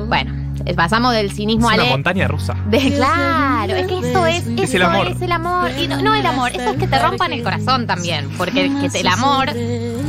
Bueno, 0.08 0.32
pasamos 0.76 1.12
del 1.12 1.30
cinismo 1.32 1.70
Es 1.70 1.74
al... 1.74 1.80
una 1.82 1.90
montaña 1.90 2.28
rusa. 2.28 2.54
De, 2.68 2.94
claro, 2.94 3.74
es 3.74 3.86
que 3.86 3.98
eso 3.98 4.26
es, 4.26 4.46
Es 4.46 4.60
eso 4.60 4.76
el 4.76 4.82
amor. 4.82 5.06
es 5.08 5.22
el 5.22 5.32
amor. 5.32 5.70
Y 5.78 5.88
no, 5.88 6.02
no 6.02 6.14
el 6.14 6.26
amor, 6.26 6.50
eso 6.52 6.70
es 6.70 6.76
que 6.76 6.86
te 6.86 6.98
rompan 6.98 7.32
el 7.32 7.42
corazón 7.42 7.86
también. 7.86 8.28
Porque 8.36 8.70
que 8.90 9.00
el 9.00 9.08
amor 9.08 9.50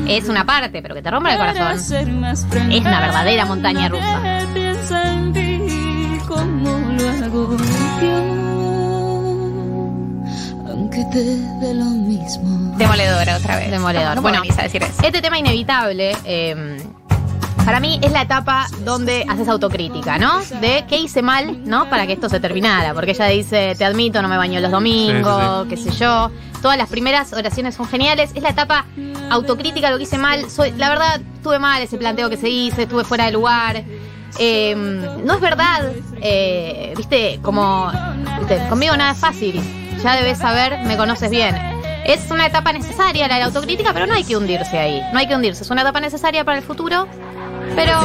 es 0.07 0.29
una 0.29 0.45
parte, 0.45 0.81
pero 0.81 0.95
que 0.95 1.01
te 1.01 1.11
rompa 1.11 1.33
el 1.33 1.37
corazón 1.37 1.77
es 2.71 2.81
una 2.81 2.99
verdadera 2.99 3.45
montaña 3.45 3.89
rusa. 3.89 4.21
Aunque 10.95 11.11
te 11.11 11.23
dé 11.25 11.73
lo 11.73 11.85
mismo. 11.85 12.73
Demoledora 12.77 13.37
otra 13.37 13.57
vez. 13.57 13.69
Demoledor. 13.69 14.09
No, 14.09 14.15
no 14.15 14.21
Bueno, 14.21 14.41
a 14.57 14.61
decir 14.63 14.81
eso. 14.81 15.01
Este 15.03 15.21
tema 15.21 15.37
inevitable, 15.37 16.15
eh, 16.23 16.77
para 17.65 17.81
mí 17.81 17.99
es 18.01 18.13
la 18.13 18.21
etapa 18.21 18.67
donde 18.85 19.25
haces 19.27 19.49
autocrítica, 19.49 20.17
¿no? 20.17 20.39
De 20.61 20.85
qué 20.87 20.97
hice 20.97 21.21
mal, 21.21 21.65
¿no? 21.65 21.89
Para 21.89 22.07
que 22.07 22.13
esto 22.13 22.29
se 22.29 22.39
terminara. 22.39 22.93
Porque 22.93 23.11
ella 23.11 23.25
dice, 23.25 23.75
te 23.77 23.83
admito, 23.83 24.21
no 24.21 24.29
me 24.29 24.37
baño 24.37 24.61
los 24.61 24.71
domingos, 24.71 25.67
qué 25.67 25.75
sé 25.75 25.91
yo. 25.91 26.31
Todas 26.61 26.77
las 26.77 26.87
primeras 26.87 27.33
oraciones 27.33 27.75
son 27.75 27.87
geniales. 27.87 28.31
Es 28.33 28.41
la 28.41 28.49
etapa 28.49 28.85
autocrítica, 29.29 29.91
lo 29.91 29.97
que 29.97 30.03
hice 30.03 30.17
mal. 30.17 30.49
Soy, 30.49 30.71
la 30.77 30.87
verdad, 30.89 31.19
estuve 31.35 31.59
mal 31.59 31.81
ese 31.81 31.97
planteo 31.97 32.29
que 32.29 32.37
se 32.37 32.49
hizo, 32.49 32.81
estuve 32.81 33.03
fuera 33.03 33.25
de 33.25 33.31
lugar. 33.31 33.83
Eh, 34.39 34.75
no 34.75 35.33
es 35.33 35.41
verdad, 35.41 35.91
eh, 36.21 36.93
viste, 36.95 37.39
como, 37.41 37.91
viste, 38.39 38.65
conmigo 38.69 38.95
nada 38.95 39.11
es 39.11 39.17
fácil. 39.17 39.84
Ya 40.05 40.15
debes 40.15 40.37
saber, 40.37 40.77
me 40.83 40.97
conoces 40.97 41.31
bien. 41.31 41.55
Es 42.05 42.29
una 42.29 42.45
etapa 42.45 42.71
necesaria 42.71 43.27
la 43.27 43.39
la 43.39 43.45
autocrítica, 43.45 43.91
pero 43.91 44.05
no 44.05 44.13
hay 44.13 44.23
que 44.23 44.37
hundirse 44.37 44.77
ahí. 44.77 45.01
No 45.11 45.17
hay 45.17 45.27
que 45.27 45.33
hundirse. 45.33 45.63
Es 45.63 45.71
una 45.71 45.81
etapa 45.81 45.99
necesaria 45.99 46.45
para 46.45 46.59
el 46.59 46.63
futuro. 46.63 47.07
Pero 47.75 47.99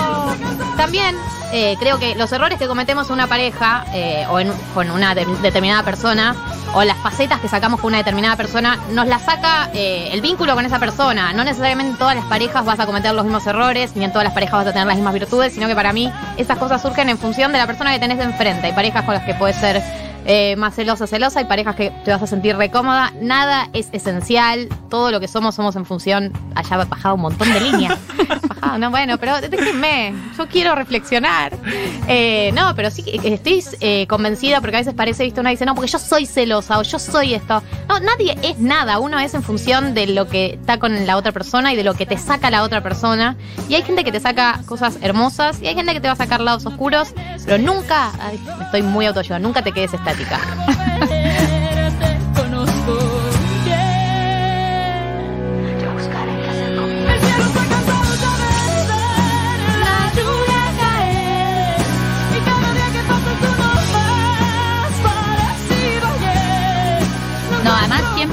también 0.78 1.14
eh, 1.52 1.76
creo 1.78 1.98
que 1.98 2.14
los 2.14 2.32
errores 2.32 2.58
que 2.58 2.66
cometemos 2.66 3.08
en 3.08 3.12
una 3.12 3.26
pareja 3.26 3.84
eh, 3.92 4.24
o 4.30 4.40
en- 4.40 4.50
con 4.72 4.90
una 4.90 5.14
de- 5.14 5.26
determinada 5.42 5.82
persona 5.82 6.34
o 6.72 6.82
las 6.84 6.96
facetas 6.96 7.40
que 7.40 7.48
sacamos 7.48 7.78
con 7.80 7.88
una 7.88 7.98
determinada 7.98 8.36
persona 8.36 8.78
nos 8.92 9.06
las 9.06 9.22
saca 9.22 9.68
eh, 9.74 10.08
el 10.12 10.22
vínculo 10.22 10.54
con 10.54 10.64
esa 10.64 10.78
persona. 10.78 11.34
No 11.34 11.44
necesariamente 11.44 11.92
en 11.92 11.98
todas 11.98 12.16
las 12.16 12.24
parejas 12.24 12.64
vas 12.64 12.80
a 12.80 12.86
cometer 12.86 13.12
los 13.14 13.24
mismos 13.24 13.46
errores, 13.46 13.94
ni 13.94 14.04
en 14.06 14.12
todas 14.12 14.24
las 14.24 14.32
parejas 14.32 14.54
vas 14.60 14.66
a 14.68 14.72
tener 14.72 14.86
las 14.86 14.96
mismas 14.96 15.12
virtudes, 15.12 15.52
sino 15.52 15.68
que 15.68 15.74
para 15.74 15.92
mí 15.92 16.10
esas 16.38 16.56
cosas 16.56 16.80
surgen 16.80 17.10
en 17.10 17.18
función 17.18 17.52
de 17.52 17.58
la 17.58 17.66
persona 17.66 17.92
que 17.92 17.98
tenés 17.98 18.16
de 18.16 18.24
enfrente. 18.24 18.68
Hay 18.68 18.72
parejas 18.72 19.04
con 19.04 19.12
las 19.12 19.24
que 19.24 19.34
puedes 19.34 19.56
ser 19.56 19.82
eh, 20.32 20.54
más 20.54 20.76
celosa, 20.76 21.08
celosa, 21.08 21.40
hay 21.40 21.46
parejas 21.46 21.74
que 21.74 21.90
te 22.04 22.12
vas 22.12 22.22
a 22.22 22.26
sentir 22.28 22.56
recómoda. 22.56 23.12
Nada 23.20 23.68
es 23.72 23.88
esencial, 23.90 24.68
todo 24.88 25.10
lo 25.10 25.18
que 25.18 25.26
somos 25.26 25.56
somos 25.56 25.74
en 25.74 25.84
función. 25.84 26.32
Allá 26.54 26.76
ha 26.76 26.84
bajado 26.84 27.16
un 27.16 27.22
montón 27.22 27.52
de 27.52 27.60
líneas. 27.60 27.98
Bajado, 28.48 28.78
no, 28.78 28.90
bueno, 28.90 29.18
pero 29.18 29.40
déjenme, 29.40 30.14
yo 30.38 30.46
quiero 30.46 30.76
reflexionar. 30.76 31.56
Eh, 32.06 32.52
no, 32.54 32.76
pero 32.76 32.92
sí 32.92 33.02
que 33.02 33.34
estoy 33.34 33.64
eh, 33.80 34.06
convencida 34.06 34.60
porque 34.60 34.76
a 34.76 34.80
veces 34.80 34.94
parece, 34.94 35.24
viste, 35.24 35.40
una 35.40 35.50
dice, 35.50 35.66
no, 35.66 35.74
porque 35.74 35.90
yo 35.90 35.98
soy 35.98 36.26
celosa 36.26 36.78
o 36.78 36.82
yo 36.82 37.00
soy 37.00 37.34
esto. 37.34 37.60
No, 37.88 37.98
nadie 37.98 38.36
es 38.42 38.60
nada, 38.60 39.00
uno 39.00 39.18
es 39.18 39.34
en 39.34 39.42
función 39.42 39.94
de 39.94 40.06
lo 40.06 40.28
que 40.28 40.54
está 40.54 40.78
con 40.78 41.06
la 41.06 41.16
otra 41.16 41.32
persona 41.32 41.72
y 41.72 41.76
de 41.76 41.82
lo 41.82 41.94
que 41.94 42.06
te 42.06 42.16
saca 42.16 42.50
la 42.50 42.62
otra 42.62 42.84
persona. 42.84 43.36
Y 43.68 43.74
hay 43.74 43.82
gente 43.82 44.04
que 44.04 44.12
te 44.12 44.20
saca 44.20 44.60
cosas 44.66 44.98
hermosas 45.02 45.60
y 45.60 45.66
hay 45.66 45.74
gente 45.74 45.92
que 45.92 46.00
te 46.00 46.06
va 46.06 46.12
a 46.14 46.16
sacar 46.16 46.40
lados 46.40 46.64
oscuros, 46.66 47.14
pero 47.44 47.58
nunca, 47.58 48.12
ay, 48.20 48.40
estoy 48.62 48.82
muy 48.82 49.06
autoayuda, 49.06 49.40
nunca 49.40 49.62
te 49.62 49.72
quedes 49.72 49.92
estática. 49.92 50.19
Te 50.20 52.18
conozco 52.36 52.94
bien. 53.64 53.80
El 57.08 57.20
cielo 57.20 57.89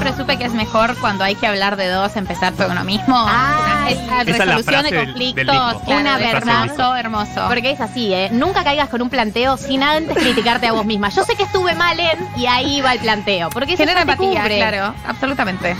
siempre 0.08 0.24
supe 0.34 0.38
que 0.38 0.44
es 0.44 0.52
mejor 0.54 0.96
cuando 1.00 1.24
hay 1.24 1.34
que 1.34 1.46
hablar 1.46 1.76
de 1.76 1.88
dos, 1.88 2.14
empezar 2.16 2.52
por 2.54 2.66
uno 2.70 2.84
mismo. 2.84 3.14
Ay. 3.28 3.92
Esa 3.94 4.02
Esa 4.02 4.20
es 4.20 4.26
la 4.38 4.44
resolución 4.44 4.62
frase 4.64 4.82
de 4.90 4.96
del- 4.96 5.06
conflictos, 5.06 5.36
del 5.46 5.46
disco. 5.56 5.80
claro, 5.84 6.00
Una 6.00 6.16
es 6.18 6.32
verdad. 6.32 6.64
hermoso, 6.64 6.96
hermoso. 6.96 7.44
Porque 7.48 7.70
es 7.70 7.80
así, 7.80 8.12
¿eh? 8.12 8.28
Nunca 8.32 8.64
caigas 8.64 8.88
con 8.88 9.02
un 9.02 9.10
planteo 9.10 9.56
sin 9.56 9.82
antes 9.82 10.16
criticarte 10.16 10.66
a 10.68 10.72
vos 10.72 10.84
misma. 10.84 11.08
Yo 11.10 11.24
sé 11.24 11.34
que 11.36 11.44
estuve 11.44 11.74
mal 11.74 11.98
en 11.98 12.18
y 12.36 12.46
ahí 12.46 12.80
va 12.80 12.92
el 12.92 13.00
planteo. 13.00 13.50
Porque 13.50 13.74
eso 13.74 13.82
Genera 13.82 14.02
empatía, 14.02 14.44
claro, 14.44 14.94
absolutamente. 15.06 15.76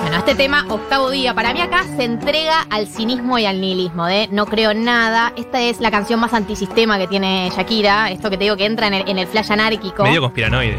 Bueno, 0.00 0.18
este 0.18 0.34
tema, 0.34 0.66
octavo 0.68 1.10
día, 1.10 1.34
para 1.34 1.52
mí 1.52 1.60
acá 1.60 1.84
se 1.96 2.04
entrega 2.04 2.66
al 2.70 2.86
cinismo 2.86 3.38
y 3.38 3.46
al 3.46 3.60
nihilismo, 3.60 4.06
de 4.06 4.28
no 4.30 4.46
creo 4.46 4.70
en 4.72 4.84
nada. 4.84 5.32
Esta 5.36 5.60
es 5.60 5.80
la 5.80 5.90
canción 5.90 6.20
más 6.20 6.32
antisistema 6.34 6.98
que 6.98 7.06
tiene 7.06 7.50
Shakira, 7.56 8.10
esto 8.10 8.28
que 8.30 8.36
te 8.36 8.44
digo 8.44 8.56
que 8.56 8.66
entra 8.66 8.86
en 8.86 8.94
el, 8.94 9.08
en 9.08 9.18
el 9.18 9.26
flash 9.26 9.50
anárquico. 9.52 10.02
Medio 10.04 10.20
conspiranoide. 10.20 10.76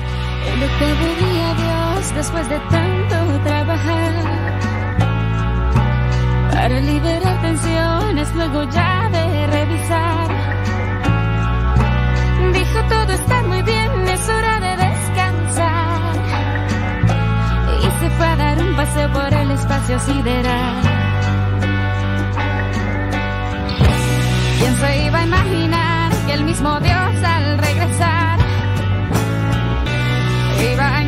El 0.54 0.64
octavo 0.64 1.06
día, 1.24 1.54
Dios, 1.56 2.16
después 2.16 2.50
de 2.50 2.60
tanto 2.60 3.16
trabajar 3.44 4.14
para 6.52 6.80
liberar 6.80 7.42
tensiones, 7.42 8.34
luego 8.34 8.64
ya 8.64 9.10
de 9.12 9.48
revisar. 9.48 10.28
Dijo 12.54 12.80
todo 12.90 13.12
está 13.14 13.44
muy 13.44 13.62
bien, 13.62 13.92
es 14.08 14.30
hora 14.30 14.60
de 14.66 14.72
descansar. 14.86 16.16
Y 17.82 18.00
se 18.00 18.10
fue 18.18 18.28
a 18.28 18.36
dar 18.36 18.58
un 18.64 18.76
paseo 18.76 19.12
por 19.14 19.34
el 19.34 19.52
espacio 19.52 20.00
sideral. 20.00 20.76
¿Quién 24.60 24.76
se 24.76 25.06
iba 25.06 25.20
a 25.20 25.26
imaginar 25.26 26.12
que 26.26 26.34
el 26.34 26.44
mismo 26.46 26.80
Dios 26.80 27.24
al 27.24 27.58
regresar 27.60 28.15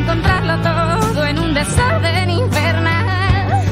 encontrarlo 0.08 0.56
todo 0.62 1.26
en 1.26 1.38
un 1.38 1.52
desorden 1.52 2.30
infernal 2.30 3.62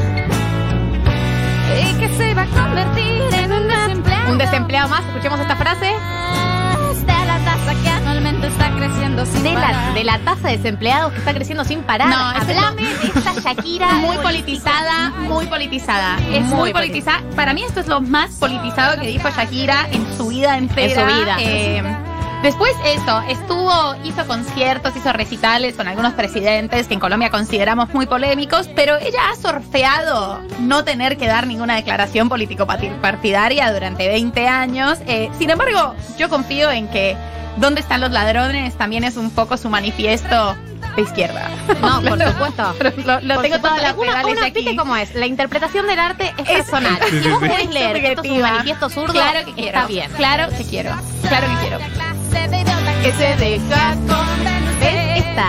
y 1.81 1.95
que 1.95 2.09
se 2.14 2.35
va 2.35 2.43
a 2.43 2.47
convertir 2.47 3.23
en 3.33 3.52
un 3.52 3.66
desempleado. 3.66 4.33
Un 4.33 4.38
desempleado 4.38 4.88
más, 4.90 5.00
escuchemos 5.07 5.40
esta 5.40 5.57
frase. 5.57 5.87
De 5.87 7.26
la 7.26 7.38
tasa 7.38 7.83
que 7.83 7.88
anualmente 7.88 8.49
está 8.49 8.71
creciendo 8.71 9.25
sin 9.25 9.45
de 9.45 9.55
parar. 9.55 9.73
La, 9.73 9.95
de 9.95 10.05
la 10.05 10.19
tasa 10.19 10.49
de 10.49 10.57
desempleados 10.59 11.12
que 11.14 11.19
está 11.21 11.33
creciendo 11.33 11.64
sin 11.64 11.83
parar. 11.85 12.11
No, 12.11 12.43
Hablame 12.43 12.83
de 12.83 13.07
esta 13.07 13.33
Shakira. 13.40 13.93
Muy 13.95 14.19
politizada, 14.19 15.11
muy 15.16 15.47
politizada. 15.47 16.19
Es 16.31 16.45
muy, 16.45 16.59
muy 16.59 16.73
politizada. 16.75 17.23
Para 17.35 17.55
mí 17.55 17.62
esto 17.62 17.81
es 17.81 17.87
lo 17.87 18.02
más 18.02 18.33
politizado 18.33 19.00
que 19.00 19.07
dijo 19.07 19.26
Shakira 19.31 19.88
en 19.90 20.07
su 20.19 20.28
vida 20.28 20.59
entera. 20.59 21.02
En 21.02 21.09
su 21.09 21.16
vida. 21.16 21.37
Eh, 21.40 22.16
después 22.43 22.73
esto, 22.85 23.21
estuvo, 23.28 23.95
hizo 24.05 24.26
conciertos, 24.26 24.97
hizo 24.97 25.12
recitales 25.12 25.76
con 25.76 25.88
algunos 25.88 26.12
presidentes 26.14 26.88
que 26.88 26.95
en 26.95 27.00
Colombia 27.00 27.31
consideramos 27.31 27.93
muy 27.95 28.07
polémicos, 28.07 28.69
pero 28.75 28.97
ella 28.97 29.31
ha 29.31 29.37
sorfeado 29.37 30.40
no 30.61 30.85
tener 30.85 31.16
que 31.16 31.26
dar 31.26 31.47
ninguna 31.47 31.76
declaración 31.76 32.28
político-partidaria 32.28 33.73
durante 33.73 34.09
20 34.09 34.49
años. 34.49 34.99
Eh, 35.07 35.31
sin 35.38 35.50
embargo, 35.50 35.95
yo 36.19 36.28
confío 36.28 36.71
en 36.71 36.88
que 36.88 37.16
¿Dónde 37.57 37.81
están 37.81 38.01
los 38.01 38.11
ladrones? 38.11 38.77
También 38.77 39.05
es 39.05 39.17
un 39.17 39.31
poco 39.31 39.57
su 39.57 39.69
manifiesto 39.71 40.57
de 40.95 41.03
izquierda. 41.03 41.49
No, 41.81 42.01
por 42.03 42.23
supuesto. 42.33 42.75
Lo, 43.07 43.21
lo 43.21 43.35
Por 43.35 43.43
tengo 43.45 43.59
todas 43.61 43.83
las 43.83 43.95
Una- 43.95 44.07
regales 44.07 44.37
una- 44.39 44.47
aquí. 44.47 44.61
¿viste 44.61 44.77
cómo 44.77 44.97
es? 44.97 45.15
La 45.15 45.27
interpretación 45.27 45.87
del 45.87 45.99
arte 45.99 46.33
es, 46.39 46.49
Es- 46.49 46.57
personal. 46.65 46.99
Sí, 47.11 47.17
sí, 47.19 47.23
Si 47.23 47.29
vos 47.31 47.41
sí. 47.43 47.49
querés 47.49 47.71
leer 47.75 47.97
esto 47.97 48.07
es 48.07 48.19
un 48.19 48.25
Subjetiva. 48.25 48.51
manifiesto 48.51 48.89
zurdo, 48.91 49.13
Claro 49.13 49.45
que 49.47 49.53
quiero. 49.55 49.69
está 49.79 49.87
bien. 49.87 50.11
Claro 50.17 50.49
que 50.57 50.65
quiero. 50.65 50.91
Claro 51.29 51.47
que 51.49 51.61
quiero. 51.61 51.79
Que 53.03 53.13
se 53.13 53.37
deja 53.37 53.95
¿Ves? 54.81 55.25
Esta. 55.25 55.49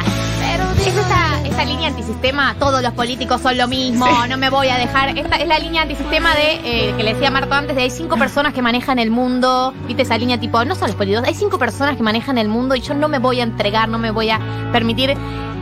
Es 0.88 0.96
esta, 0.96 1.42
esta 1.44 1.66
línea 1.66 1.90
antisistema, 1.90 2.56
todos 2.58 2.82
los 2.82 2.94
políticos 2.94 3.42
son 3.42 3.58
lo 3.58 3.68
mismo, 3.68 4.08
no 4.30 4.38
me 4.38 4.50
voy 4.50 4.70
a 4.70 4.78
dejar. 4.78 5.18
Esta 5.18 5.36
es 5.36 5.46
la 5.46 5.60
línea 5.60 5.82
antisistema 5.82 6.34
de, 6.34 6.62
eh, 6.64 6.94
que 6.96 7.04
le 7.04 7.14
decía 7.14 7.30
Marto 7.30 7.54
antes, 7.56 7.76
de 7.76 7.82
hay 7.82 7.92
cinco 7.92 8.16
personas 8.16 8.54
que 8.54 8.62
manejan 8.62 8.98
el 8.98 9.12
mundo. 9.12 9.74
¿Viste 9.86 10.04
esa 10.04 10.18
línea 10.18 10.40
tipo, 10.40 10.64
no 10.64 10.76
son 10.76 10.88
los 10.88 10.96
políticos, 10.96 11.28
hay 11.28 11.34
cinco 11.34 11.60
personas 11.60 11.98
que 11.98 12.04
manejan 12.04 12.38
el 12.38 12.48
mundo 12.48 12.74
y 12.74 12.80
yo 12.80 12.94
no 12.94 13.10
me 13.10 13.20
voy 13.20 13.42
a 13.42 13.44
entregar, 13.44 13.90
no 13.90 13.98
me 13.98 14.12
voy 14.12 14.30
a 14.30 14.40
permitir. 14.72 15.14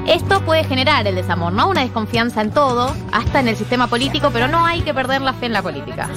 Esto 0.05 0.41
puede 0.41 0.63
generar 0.63 1.07
el 1.07 1.15
desamor, 1.15 1.53
¿no? 1.53 1.69
Una 1.69 1.81
desconfianza 1.81 2.41
en 2.41 2.51
todo, 2.51 2.95
hasta 3.11 3.39
en 3.39 3.47
el 3.47 3.55
sistema 3.55 3.87
político, 3.87 4.29
pero 4.31 4.47
no 4.47 4.63
hay 4.63 4.81
que 4.81 4.93
perder 4.93 5.21
la 5.21 5.33
fe 5.33 5.47
en 5.47 5.53
la 5.53 5.63
política. 5.63 6.07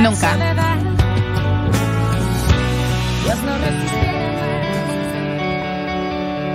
Nunca. 0.00 0.36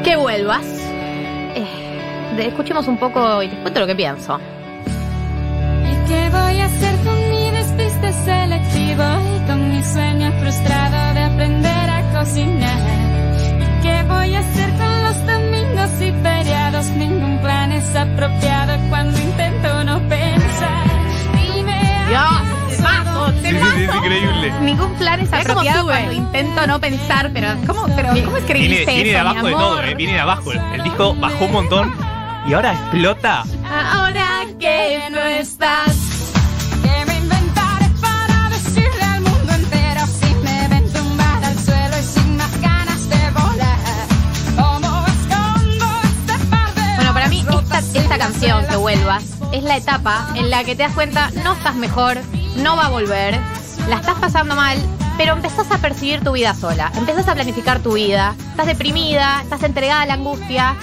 Que 0.04 0.18
vuelvas. 0.18 0.77
De- 2.38 2.48
escuchemos 2.48 2.88
un 2.88 2.98
poco 2.98 3.42
y 3.44 3.50
te 3.50 3.56
cuento 3.58 3.80
lo 3.82 3.88
que 3.88 3.96
pienso. 3.96 4.40
¿Y 5.84 6.08
qué 6.08 6.30
voy 6.30 6.60
a 6.62 6.66
hacer 6.66 6.96
con 7.04 7.30
mi 7.30 7.52
despiste 7.52 8.14
selectivo 8.14 9.04
y 9.36 9.48
con 9.48 9.70
mi 9.72 9.84
sueño 9.84 10.32
frustrado 10.40 11.14
de 11.14 11.24
aprender 11.24 11.90
a 11.90 12.02
cocinar? 12.14 12.80
¿Y 13.60 13.82
qué 13.82 14.04
voy 14.08 14.36
a 14.36 14.40
hacer 14.40 14.70
con 14.78 15.04
los 15.04 15.26
domingos 15.26 15.92
y 16.02 16.12
feriados? 16.24 16.86
Ningún 16.92 17.40
plan 17.42 17.72
es 17.72 17.96
apropiado 17.96 18.78
cuando 18.90 19.18
intento 19.20 19.84
no 19.84 20.00
pensar. 20.08 20.88
Dime 21.34 22.06
Dios, 22.10 22.78
temazo, 22.78 23.32
Sí, 23.42 23.50
sí, 23.50 23.58
sí, 23.76 23.84
es 23.84 23.96
increíble. 23.96 24.54
Ningún 24.62 24.94
plan 24.96 25.20
es 25.22 25.34
apropiado 25.34 25.86
cuando 25.86 26.12
intento 26.14 26.68
no 26.68 26.80
pensar, 26.80 27.32
pero 27.34 27.48
¿cómo, 27.66 27.86
pero, 27.96 28.10
¿cómo 28.10 28.16
Viene, 28.22 28.38
escribiste 28.40 28.86
viene 28.94 29.04
de 29.04 29.10
eso, 29.12 29.20
abajo 29.22 29.42
mi 29.44 29.48
de 29.50 29.52
todo, 29.54 29.72
amor? 29.74 29.86
eh, 29.86 29.96
viene 29.96 30.14
de 30.14 30.20
abajo. 30.20 30.52
El, 30.52 30.60
el 30.76 30.84
disco 30.84 31.16
bajó 31.16 31.46
un 31.46 31.52
montón 31.52 32.07
y 32.48 32.54
ahora 32.54 32.74
explota. 32.74 33.44
Ahora 33.70 34.46
que 34.60 35.10
no 35.12 35.20
estás. 35.20 35.96
Que 36.82 37.06
me 37.06 37.18
inventaré 37.18 37.90
para 38.02 38.50
decirle 38.50 39.04
al 39.04 39.22
mundo 39.22 39.54
entero 39.54 40.02
si 40.08 40.34
me 40.36 40.68
ven 40.70 40.94
tumbar 40.94 41.44
al 41.44 41.60
suelo 41.60 41.98
y 42.00 42.04
sin 42.04 42.38
más 42.38 42.62
ganas 42.62 43.10
de 43.10 43.32
volar. 43.32 44.08
¿Cómo 44.56 45.06
escondo 45.08 45.86
este 46.06 46.46
par 46.46 46.74
de 46.74 46.96
Bueno, 46.96 47.14
para 47.14 47.28
mí 47.28 47.46
esta, 47.50 47.80
esta 47.80 48.18
canción, 48.18 48.66
Que 48.68 48.78
vuelvas, 48.78 49.26
es 49.52 49.64
la 49.64 49.76
etapa 49.76 50.28
en 50.36 50.50
la 50.50 50.64
que 50.64 50.76
te 50.76 50.84
das 50.84 50.94
cuenta, 50.94 51.30
no 51.44 51.54
estás 51.54 51.76
mejor, 51.76 52.18
no 52.58 52.78
va 52.78 52.86
a 52.86 52.90
volver, 52.90 53.38
la 53.90 53.98
estás 53.98 54.16
pasando 54.20 54.56
mal, 54.56 54.78
pero 55.18 55.34
empezás 55.34 55.70
a 55.72 55.80
percibir 55.80 56.24
tu 56.24 56.32
vida 56.32 56.54
sola, 56.54 56.92
empezás 56.96 57.28
a 57.28 57.34
planificar 57.34 57.80
tu 57.80 57.94
vida, 57.94 58.36
estás 58.52 58.68
deprimida, 58.68 59.42
estás 59.42 59.64
entregada 59.64 60.04
a 60.04 60.06
la 60.06 60.14
angustia, 60.14 60.76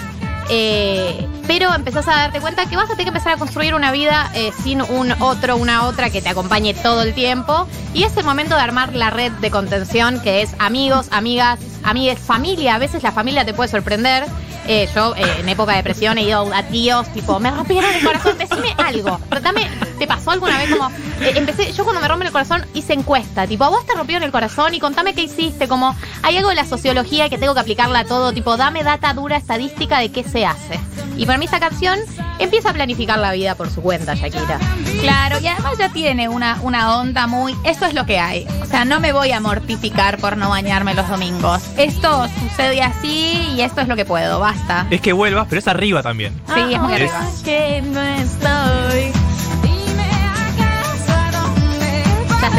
eh, 0.50 1.26
pero 1.46 1.74
empezás 1.74 2.08
a 2.08 2.12
darte 2.12 2.40
cuenta 2.40 2.66
que 2.66 2.76
vas 2.76 2.86
a 2.86 2.96
tener 2.96 3.04
que 3.04 3.08
empezar 3.10 3.34
a 3.34 3.36
construir 3.36 3.74
una 3.74 3.92
vida 3.92 4.30
eh, 4.34 4.52
sin 4.62 4.82
un 4.82 5.12
otro, 5.20 5.56
una 5.56 5.86
otra 5.86 6.10
que 6.10 6.22
te 6.22 6.28
acompañe 6.28 6.74
todo 6.74 7.02
el 7.02 7.14
tiempo. 7.14 7.66
Y 7.92 8.04
es 8.04 8.16
el 8.16 8.24
momento 8.24 8.54
de 8.54 8.62
armar 8.62 8.94
la 8.94 9.10
red 9.10 9.32
de 9.32 9.50
contención 9.50 10.20
que 10.20 10.42
es 10.42 10.54
amigos, 10.58 11.08
amigas, 11.10 11.60
amigues, 11.82 12.18
familia. 12.18 12.74
A 12.74 12.78
veces 12.78 13.02
la 13.02 13.12
familia 13.12 13.44
te 13.44 13.54
puede 13.54 13.68
sorprender. 13.68 14.24
Eh, 14.66 14.88
yo 14.94 15.14
en 15.16 15.46
época 15.48 15.72
de 15.72 15.78
depresión 15.78 16.16
he 16.16 16.22
ido 16.22 16.52
a 16.54 16.62
tíos, 16.62 17.06
tipo, 17.12 17.38
me 17.38 17.50
rompieron 17.50 17.92
el 17.92 18.02
corazón, 18.02 18.38
decime 18.38 18.74
algo. 18.78 19.20
Dame, 19.42 19.68
¿te 19.80 19.83
pasó 20.24 20.30
alguna 20.32 20.56
vez 20.58 20.70
como, 20.70 20.88
eh, 21.20 21.32
empecé, 21.36 21.72
yo 21.72 21.84
cuando 21.84 22.00
me 22.00 22.08
rompen 22.08 22.26
el 22.26 22.32
corazón 22.32 22.64
hice 22.72 22.94
encuesta, 22.94 23.46
tipo, 23.46 23.64
a 23.64 23.68
vos 23.68 23.84
te 23.86 23.94
rompieron 23.94 24.22
el 24.22 24.32
corazón 24.32 24.72
y 24.74 24.80
contame 24.80 25.14
qué 25.14 25.22
hiciste, 25.22 25.68
como, 25.68 25.94
hay 26.22 26.36
algo 26.38 26.48
de 26.48 26.54
la 26.54 26.64
sociología 26.64 27.28
que 27.28 27.36
tengo 27.38 27.52
que 27.54 27.60
aplicarla 27.60 28.00
a 28.00 28.04
todo, 28.06 28.32
tipo, 28.32 28.56
dame 28.56 28.82
data 28.82 29.12
dura 29.12 29.36
estadística 29.36 29.98
de 29.98 30.10
qué 30.10 30.24
se 30.24 30.46
hace. 30.46 30.80
Y 31.16 31.26
para 31.26 31.38
mí 31.38 31.44
esta 31.44 31.60
canción 31.60 31.98
empieza 32.40 32.70
a 32.70 32.72
planificar 32.72 33.18
la 33.18 33.32
vida 33.32 33.54
por 33.54 33.70
su 33.70 33.82
cuenta, 33.82 34.14
Shakira. 34.14 34.58
Claro, 35.00 35.38
y 35.40 35.46
además 35.46 35.74
ya 35.78 35.88
tiene 35.90 36.28
una, 36.28 36.58
una 36.62 36.96
onda 36.96 37.26
muy. 37.28 37.54
Esto 37.62 37.84
es 37.86 37.94
lo 37.94 38.04
que 38.04 38.18
hay. 38.18 38.46
O 38.62 38.66
sea, 38.66 38.84
no 38.84 38.98
me 38.98 39.12
voy 39.12 39.30
a 39.30 39.38
mortificar 39.38 40.18
por 40.18 40.36
no 40.36 40.48
bañarme 40.48 40.92
los 40.94 41.08
domingos. 41.08 41.62
Esto 41.76 42.26
sucede 42.40 42.82
así 42.82 43.52
y 43.54 43.60
esto 43.60 43.80
es 43.80 43.86
lo 43.86 43.94
que 43.94 44.04
puedo, 44.04 44.40
basta. 44.40 44.86
Es 44.90 45.00
que 45.00 45.12
vuelvas, 45.12 45.46
pero 45.48 45.60
es 45.60 45.68
arriba 45.68 46.02
también. 46.02 46.34
Sí, 46.52 46.60
es 46.74 46.80
muy 46.80 46.94
Es- 46.94 47.12
arriba. 47.12 47.20
Que 47.44 47.82
no 47.82 48.00
estoy. 48.02 49.23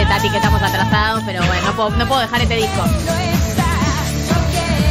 Tati, 0.04 0.30
que 0.30 0.38
estamos 0.38 0.62
atrasados, 0.62 1.24
pero 1.26 1.40
bueno, 1.46 1.68
no 1.68 1.74
puedo, 1.74 1.90
no 1.92 2.06
puedo 2.06 2.20
dejar 2.20 2.42
este 2.42 2.56
disco. 2.56 2.84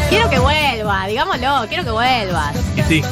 quiero 0.08 0.30
que 0.30 0.38
vuelva, 0.38 1.06
digámoslo, 1.06 1.66
quiero 1.68 1.84
que 1.84 1.90
vuelvas. 1.90 2.56
Y 2.76 2.82
sí. 2.82 3.02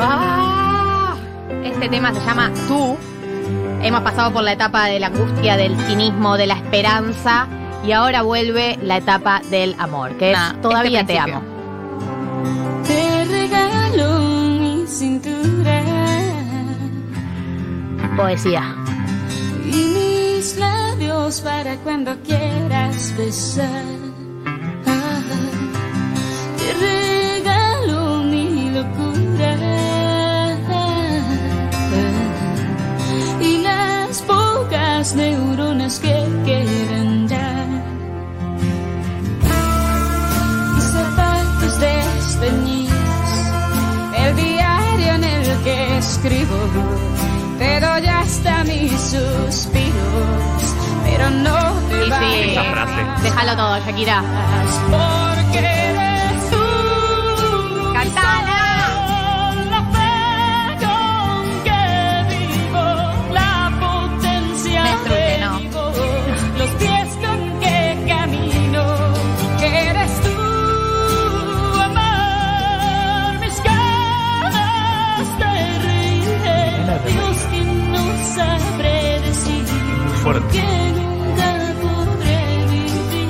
Ah, 0.00 1.14
Este 1.62 1.88
tema 1.90 2.14
se 2.14 2.20
llama 2.24 2.50
Tú. 2.68 2.96
Hemos 3.82 4.00
pasado 4.00 4.32
por 4.32 4.42
la 4.42 4.52
etapa 4.52 4.86
de 4.86 4.98
la 4.98 5.08
angustia, 5.08 5.58
del 5.58 5.76
cinismo, 5.86 6.38
de 6.38 6.46
la 6.46 6.54
esperanza 6.54 7.46
y 7.86 7.92
ahora 7.92 8.22
vuelve 8.22 8.78
la 8.82 8.96
etapa 8.98 9.40
del 9.50 9.74
amor, 9.78 10.16
que 10.16 10.32
es 10.32 10.38
Nah, 10.38 10.54
todavía 10.62 11.00
este 11.00 11.14
te 11.14 11.18
amo. 11.18 11.42
Te 12.86 13.24
regalo 13.24 14.18
mi 14.20 14.86
cintura 14.86 15.82
Poesía. 18.16 18.74
y 19.66 19.76
mis 19.96 20.56
labios 20.56 21.40
para 21.40 21.76
cuando 21.78 22.12
quieras 22.22 23.12
besar. 23.18 23.84
Ah, 24.86 25.20
te 26.58 26.72
regalo 27.42 28.22
mi 28.22 28.70
locura 28.70 29.56
y 33.40 33.58
las 33.62 34.22
pocas 34.22 35.14
neuronas 35.16 35.98
que 35.98 36.13
Te 47.58 47.80
doy 47.80 48.06
hasta 48.06 48.64
mis 48.64 48.90
suspiros, 48.92 50.74
pero 51.04 51.30
no 51.30 51.72
te 51.88 51.94
Sí, 51.96 52.04
sí. 52.04 52.10
vayas. 52.10 52.46
Esa 52.48 52.64
frase. 52.64 53.22
Déjalo 53.22 53.56
todo, 53.56 53.78
Shakira. 53.78 54.22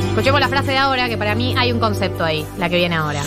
Escuchemos 0.09 0.41
la 0.41 0.49
frase 0.49 0.71
de 0.73 0.79
ahora, 0.79 1.09
que 1.09 1.19
para 1.19 1.35
mí 1.35 1.55
hay 1.59 1.73
un 1.73 1.81
concepto 1.81 2.25
ahí, 2.25 2.47
la 2.57 2.69
que 2.69 2.77
viene 2.77 2.95
ahora. 2.95 3.23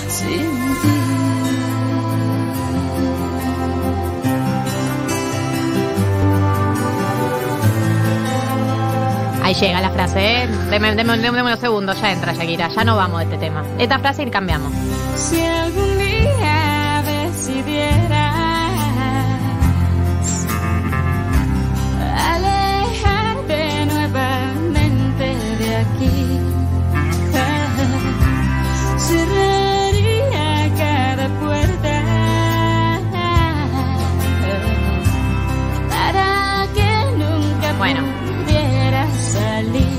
Ahí 9.43 9.53
llega 9.53 9.79
la 9.79 9.89
frase, 9.91 10.43
¿eh? 10.43 10.47
Deme, 10.69 10.93
deme- 10.93 11.17
deme 11.19 11.41
unos 11.41 11.59
segundos, 11.59 11.99
ya 12.01 12.11
entra 12.11 12.33
Shakira, 12.33 12.67
ya 12.67 12.83
no 12.83 12.97
vamos 12.97 13.19
de 13.19 13.25
este 13.25 13.37
tema. 13.37 13.63
Esta 13.79 13.97
frase 13.99 14.23
y 14.23 14.29
cambiamos. 14.29 14.73
Si 15.15 15.41
algún 15.41 15.97
día 15.97 17.01
decidieras 17.05 18.06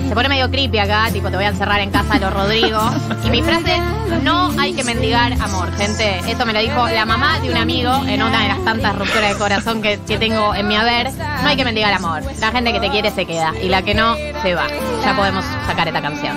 Se 0.08 0.14
pone 0.14 0.28
medio 0.28 0.50
creepy 0.50 0.78
acá, 0.78 1.08
tipo 1.12 1.28
te 1.30 1.36
voy 1.36 1.44
a 1.44 1.48
encerrar 1.48 1.80
en 1.80 1.90
casa 1.90 2.14
de 2.14 2.20
los 2.20 2.32
Rodrigo. 2.32 2.80
Y 3.24 3.30
mi 3.30 3.42
frase 3.42 3.76
es, 3.76 4.22
no 4.22 4.50
hay 4.58 4.72
que 4.72 4.82
mendigar 4.84 5.32
amor, 5.34 5.70
gente. 5.76 6.18
Esto 6.26 6.46
me 6.46 6.52
lo 6.54 6.60
dijo 6.60 6.88
la 6.88 7.04
mamá 7.04 7.38
de 7.40 7.50
un 7.50 7.56
amigo 7.58 7.92
en 8.06 8.22
una 8.22 8.42
de 8.42 8.48
las 8.48 8.64
tantas 8.64 8.96
rupturas 8.96 9.32
de 9.34 9.38
corazón 9.38 9.82
que, 9.82 9.98
que 10.06 10.16
tengo 10.18 10.54
en 10.54 10.66
mi 10.66 10.76
haber. 10.76 11.12
No 11.42 11.48
hay 11.48 11.56
que 11.56 11.64
mendigar 11.64 11.92
amor. 11.92 12.22
La 12.40 12.50
gente 12.50 12.72
que 12.72 12.80
te 12.80 12.88
quiere 12.90 13.10
se 13.10 13.26
queda 13.26 13.52
y 13.62 13.68
la 13.68 13.82
que 13.82 13.94
no, 13.94 14.14
se 14.42 14.54
va. 14.54 14.66
Ya 15.04 15.14
podemos 15.14 15.44
sacar 15.66 15.88
esta 15.88 16.00
canción. 16.00 16.34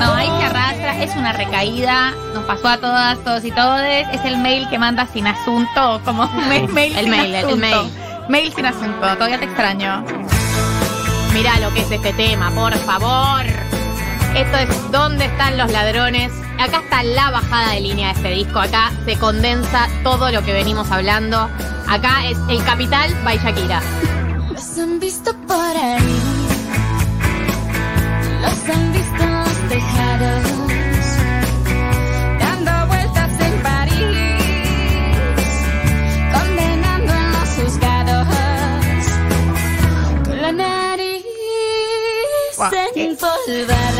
No, 0.00 0.12
ahí 0.12 0.28
se 0.38 0.44
arrastra, 0.44 1.02
es 1.02 1.16
una 1.16 1.32
recaída, 1.32 2.12
nos 2.34 2.44
pasó 2.44 2.68
a 2.68 2.76
todas, 2.76 3.16
todos 3.24 3.42
y 3.46 3.50
todes, 3.52 4.06
es 4.12 4.22
el 4.26 4.36
mail 4.36 4.68
que 4.68 4.78
manda 4.78 5.06
sin 5.10 5.26
asunto, 5.26 6.02
como 6.04 6.26
ma- 6.26 6.46
mail 6.48 6.94
el 6.94 7.04
sin 7.04 7.10
mail, 7.10 7.34
el- 7.34 7.56
mail. 7.56 7.90
Mail 8.28 8.52
sin 8.54 8.66
asunto, 8.66 9.00
todavía 9.14 9.38
te 9.38 9.46
extraño. 9.46 10.04
Mirá 11.36 11.60
lo 11.60 11.70
que 11.74 11.82
es 11.82 11.90
este 11.90 12.14
tema, 12.14 12.50
por 12.50 12.74
favor. 12.78 13.44
Esto 14.34 14.56
es 14.56 14.90
¿Dónde 14.90 15.26
están 15.26 15.58
los 15.58 15.70
ladrones? 15.70 16.32
Acá 16.58 16.80
está 16.82 17.02
la 17.02 17.30
bajada 17.30 17.72
de 17.72 17.80
línea 17.82 18.06
de 18.08 18.14
este 18.14 18.30
disco. 18.30 18.58
Acá 18.58 18.90
se 19.04 19.18
condensa 19.18 19.86
todo 20.02 20.30
lo 20.30 20.42
que 20.42 20.54
venimos 20.54 20.90
hablando. 20.90 21.50
Acá 21.88 22.24
es 22.24 22.38
El 22.48 22.64
Capital 22.64 23.14
by 23.22 23.36
Shakira. 23.36 23.82
Los 24.50 24.78
han 24.78 24.98
visto 24.98 25.36
por 25.46 25.76
ahí, 25.76 26.20
los 28.40 28.74
han 28.74 28.92
visto 28.94 29.22
en 29.22 29.38
los 29.38 29.68
tejados, 29.68 30.45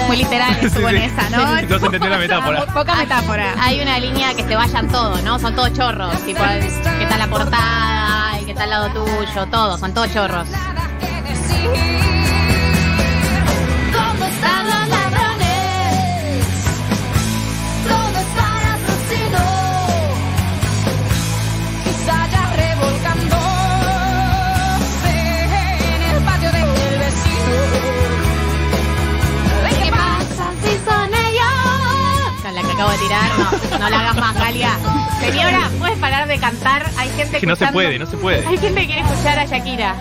Muy 0.06 0.16
literal 0.16 0.56
estuvo 0.62 0.88
Sí, 0.88 0.96
en 0.96 1.02
sí. 1.02 1.08
esa, 1.14 1.30
¿no? 1.30 1.62
No 1.68 1.78
se 1.78 1.86
entendió 1.86 2.10
la 2.10 2.18
metáfora. 2.18 2.66
Poca 2.66 2.94
metáfora. 2.96 3.54
Hay 3.60 3.80
una 3.80 3.98
línea 3.98 4.34
que 4.34 4.42
se 4.44 4.54
vayan 4.56 4.88
todos, 4.88 5.22
¿no? 5.22 5.38
Son 5.38 5.54
todos 5.54 5.72
chorros. 5.72 6.14
Tipo, 6.24 6.42
el 6.44 6.60
que 6.60 6.66
está 7.04 7.14
en 7.14 7.18
la 7.18 7.28
portada, 7.28 8.38
el 8.38 8.44
que 8.44 8.52
está 8.52 8.64
al 8.64 8.70
lado 8.70 8.88
tuyo, 8.90 9.46
todos, 9.50 9.80
son 9.80 9.92
todos 9.94 10.12
chorros. 10.12 10.48
Galia. 34.46 34.78
Señora, 35.20 35.70
¿puedes 35.80 35.98
parar 35.98 36.28
de 36.28 36.38
cantar? 36.38 36.86
Hay 36.96 37.08
gente 37.10 37.40
Que 37.40 37.46
no 37.46 37.56
se 37.56 37.66
puede, 37.68 37.98
no 37.98 38.06
se 38.06 38.16
puede. 38.16 38.46
Hay 38.46 38.56
gente 38.58 38.80
que 38.82 38.86
quiere 38.86 39.00
escuchar 39.00 39.40
a 39.40 39.44
Shakira. 39.44 39.94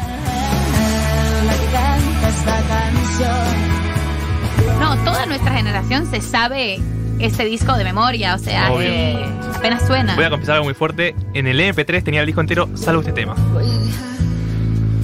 Que. 4.67 4.79
No, 4.79 4.97
toda 5.03 5.25
nuestra 5.25 5.51
generación 5.51 6.09
se 6.11 6.21
sabe 6.21 6.79
este 7.17 7.45
disco 7.45 7.75
de 7.75 7.83
memoria, 7.85 8.35
o 8.35 8.37
sea, 8.37 8.71
Obvio. 8.71 8.87
eh, 8.87 9.25
apenas 9.55 9.87
suena. 9.87 10.15
Voy 10.15 10.25
a 10.25 10.29
confesar 10.29 10.55
algo 10.55 10.65
muy 10.65 10.75
fuerte. 10.75 11.15
En 11.33 11.47
el 11.47 11.59
MP3 11.59 12.03
tenía 12.03 12.19
el 12.21 12.27
disco 12.27 12.41
entero, 12.41 12.69
salvo 12.75 13.01
este 13.01 13.13
tema. 13.13 13.35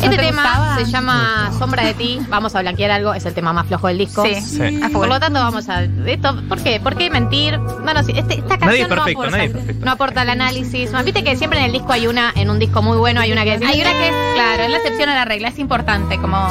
Este 0.03 0.09
te 0.17 0.17
tema 0.23 0.41
gustaba? 0.43 0.75
se 0.77 0.85
llama 0.91 1.51
Sombra 1.57 1.83
de 1.85 1.93
ti. 1.93 2.19
Vamos 2.29 2.55
a 2.55 2.61
blanquear 2.61 2.91
algo, 2.91 3.13
es 3.13 3.25
el 3.25 3.33
tema 3.33 3.53
más 3.53 3.67
flojo 3.67 3.87
del 3.87 3.97
disco. 3.99 4.23
Sí, 4.25 4.79
Por 4.91 5.07
lo 5.07 5.19
tanto, 5.19 5.39
vamos 5.39 5.69
a. 5.69 5.83
Esto, 5.83 6.41
¿Por 6.49 6.61
qué? 6.63 6.79
¿Por 6.79 6.95
qué 6.95 7.09
mentir? 7.09 7.57
No, 7.59 7.93
no, 7.93 8.03
sí, 8.03 8.13
este- 8.15 8.35
esta 8.39 8.57
canción 8.57 8.67
Nadie 8.69 8.81
es 8.81 8.87
perfecto, 8.87 8.95
no, 8.95 9.27
aporta, 9.27 9.31
nadie 9.37 9.45
es 9.45 9.51
perfecto. 9.53 9.85
no 9.85 9.91
aporta 9.91 10.21
el 10.23 10.29
análisis. 10.29 10.91
Viste 11.05 11.23
que 11.23 11.35
siempre 11.35 11.59
en 11.59 11.65
el 11.65 11.71
disco 11.71 11.91
hay 11.93 12.07
una, 12.07 12.31
en 12.35 12.49
un 12.49 12.59
disco 12.59 12.81
muy 12.81 12.97
bueno, 12.97 13.21
hay 13.21 13.31
una 13.31 13.43
que 13.43 13.51
Hay 13.51 13.81
una 13.81 13.91
que 13.91 14.07
es, 14.09 14.15
claro, 14.35 14.63
es 14.63 14.69
la 14.69 14.77
excepción 14.77 15.09
a 15.09 15.15
la 15.15 15.25
regla, 15.25 15.49
es 15.49 15.59
importante, 15.59 16.17
como... 16.17 16.47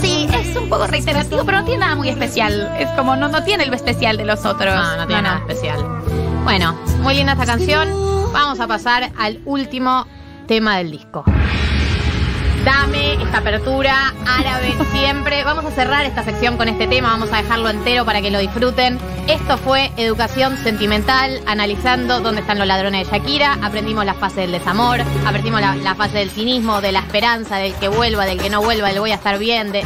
Sí, 0.00 0.28
es 0.32 0.56
un 0.56 0.68
poco 0.68 0.86
reiterativo, 0.86 1.44
pero 1.44 1.58
no 1.60 1.64
tiene 1.64 1.80
nada 1.80 1.94
muy 1.96 2.08
especial. 2.08 2.74
Es 2.78 2.88
como, 2.90 3.16
no, 3.16 3.28
no 3.28 3.42
tiene 3.44 3.64
lo 3.66 3.74
especial 3.74 4.16
de 4.16 4.24
los 4.24 4.44
otros. 4.44 4.74
No, 4.74 4.96
no 4.96 5.06
tiene 5.06 5.22
nada 5.22 5.38
especial. 5.38 5.82
Bueno, 6.42 6.74
muy 7.00 7.14
linda 7.14 7.32
esta 7.32 7.46
canción. 7.46 7.88
Vamos 8.32 8.60
a 8.60 8.66
pasar 8.66 9.12
al 9.18 9.40
último 9.46 10.06
tema 10.44 10.78
del 10.78 10.90
disco. 10.90 11.24
Dame 12.64 13.22
esta 13.22 13.38
apertura 13.38 14.14
árabe 14.26 14.72
siempre. 14.92 15.44
Vamos 15.44 15.66
a 15.66 15.70
cerrar 15.70 16.06
esta 16.06 16.24
sección 16.24 16.56
con 16.56 16.68
este 16.68 16.86
tema, 16.86 17.10
vamos 17.10 17.30
a 17.30 17.42
dejarlo 17.42 17.68
entero 17.68 18.06
para 18.06 18.22
que 18.22 18.30
lo 18.30 18.38
disfruten. 18.38 18.98
Esto 19.28 19.58
fue 19.58 19.92
Educación 19.98 20.56
Sentimental, 20.56 21.42
analizando 21.46 22.20
dónde 22.20 22.40
están 22.40 22.58
los 22.58 22.66
ladrones 22.66 23.06
de 23.06 23.18
Shakira. 23.18 23.58
Aprendimos 23.62 24.06
la 24.06 24.14
fase 24.14 24.42
del 24.42 24.52
desamor, 24.52 25.00
aprendimos 25.26 25.60
la, 25.60 25.76
la 25.76 25.94
fase 25.94 26.18
del 26.18 26.30
cinismo, 26.30 26.80
de 26.80 26.92
la 26.92 27.00
esperanza, 27.00 27.58
del 27.58 27.74
que 27.74 27.88
vuelva, 27.88 28.24
del 28.24 28.40
que 28.40 28.48
no 28.48 28.62
vuelva, 28.62 28.88
del 28.88 29.00
voy 29.00 29.10
a 29.10 29.16
estar 29.16 29.38
bien, 29.38 29.70
de... 29.70 29.84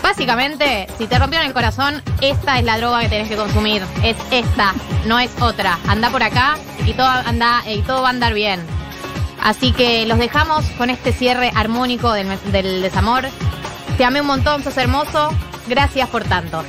Básicamente, 0.00 0.86
si 0.98 1.08
te 1.08 1.18
rompieron 1.18 1.48
el 1.48 1.52
corazón, 1.52 2.00
esta 2.20 2.60
es 2.60 2.64
la 2.64 2.78
droga 2.78 3.00
que 3.00 3.08
tenés 3.08 3.28
que 3.28 3.34
consumir. 3.34 3.82
Es 4.04 4.16
esta, 4.30 4.72
no 5.06 5.18
es 5.18 5.30
otra. 5.42 5.80
Anda 5.88 6.10
por 6.10 6.22
acá 6.22 6.56
y 6.86 6.92
todo, 6.92 7.08
anda, 7.08 7.64
y 7.68 7.82
todo 7.82 8.02
va 8.02 8.08
a 8.08 8.10
andar 8.10 8.32
bien. 8.32 8.75
Así 9.46 9.70
que 9.70 10.04
los 10.06 10.18
dejamos 10.18 10.64
con 10.76 10.90
este 10.90 11.12
cierre 11.12 11.52
armónico 11.54 12.12
del, 12.12 12.82
desamor. 12.82 13.26
Te 13.96 14.04
amé 14.04 14.20
un 14.20 14.26
montón, 14.26 14.64
sos 14.64 14.76
hermoso. 14.76 15.28
Gracias 15.68 16.08
por 16.08 16.24
tanto. 16.24 16.64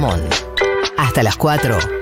Ramón. 0.00 0.22
Hasta 0.96 1.22
las 1.22 1.36
4. 1.36 1.99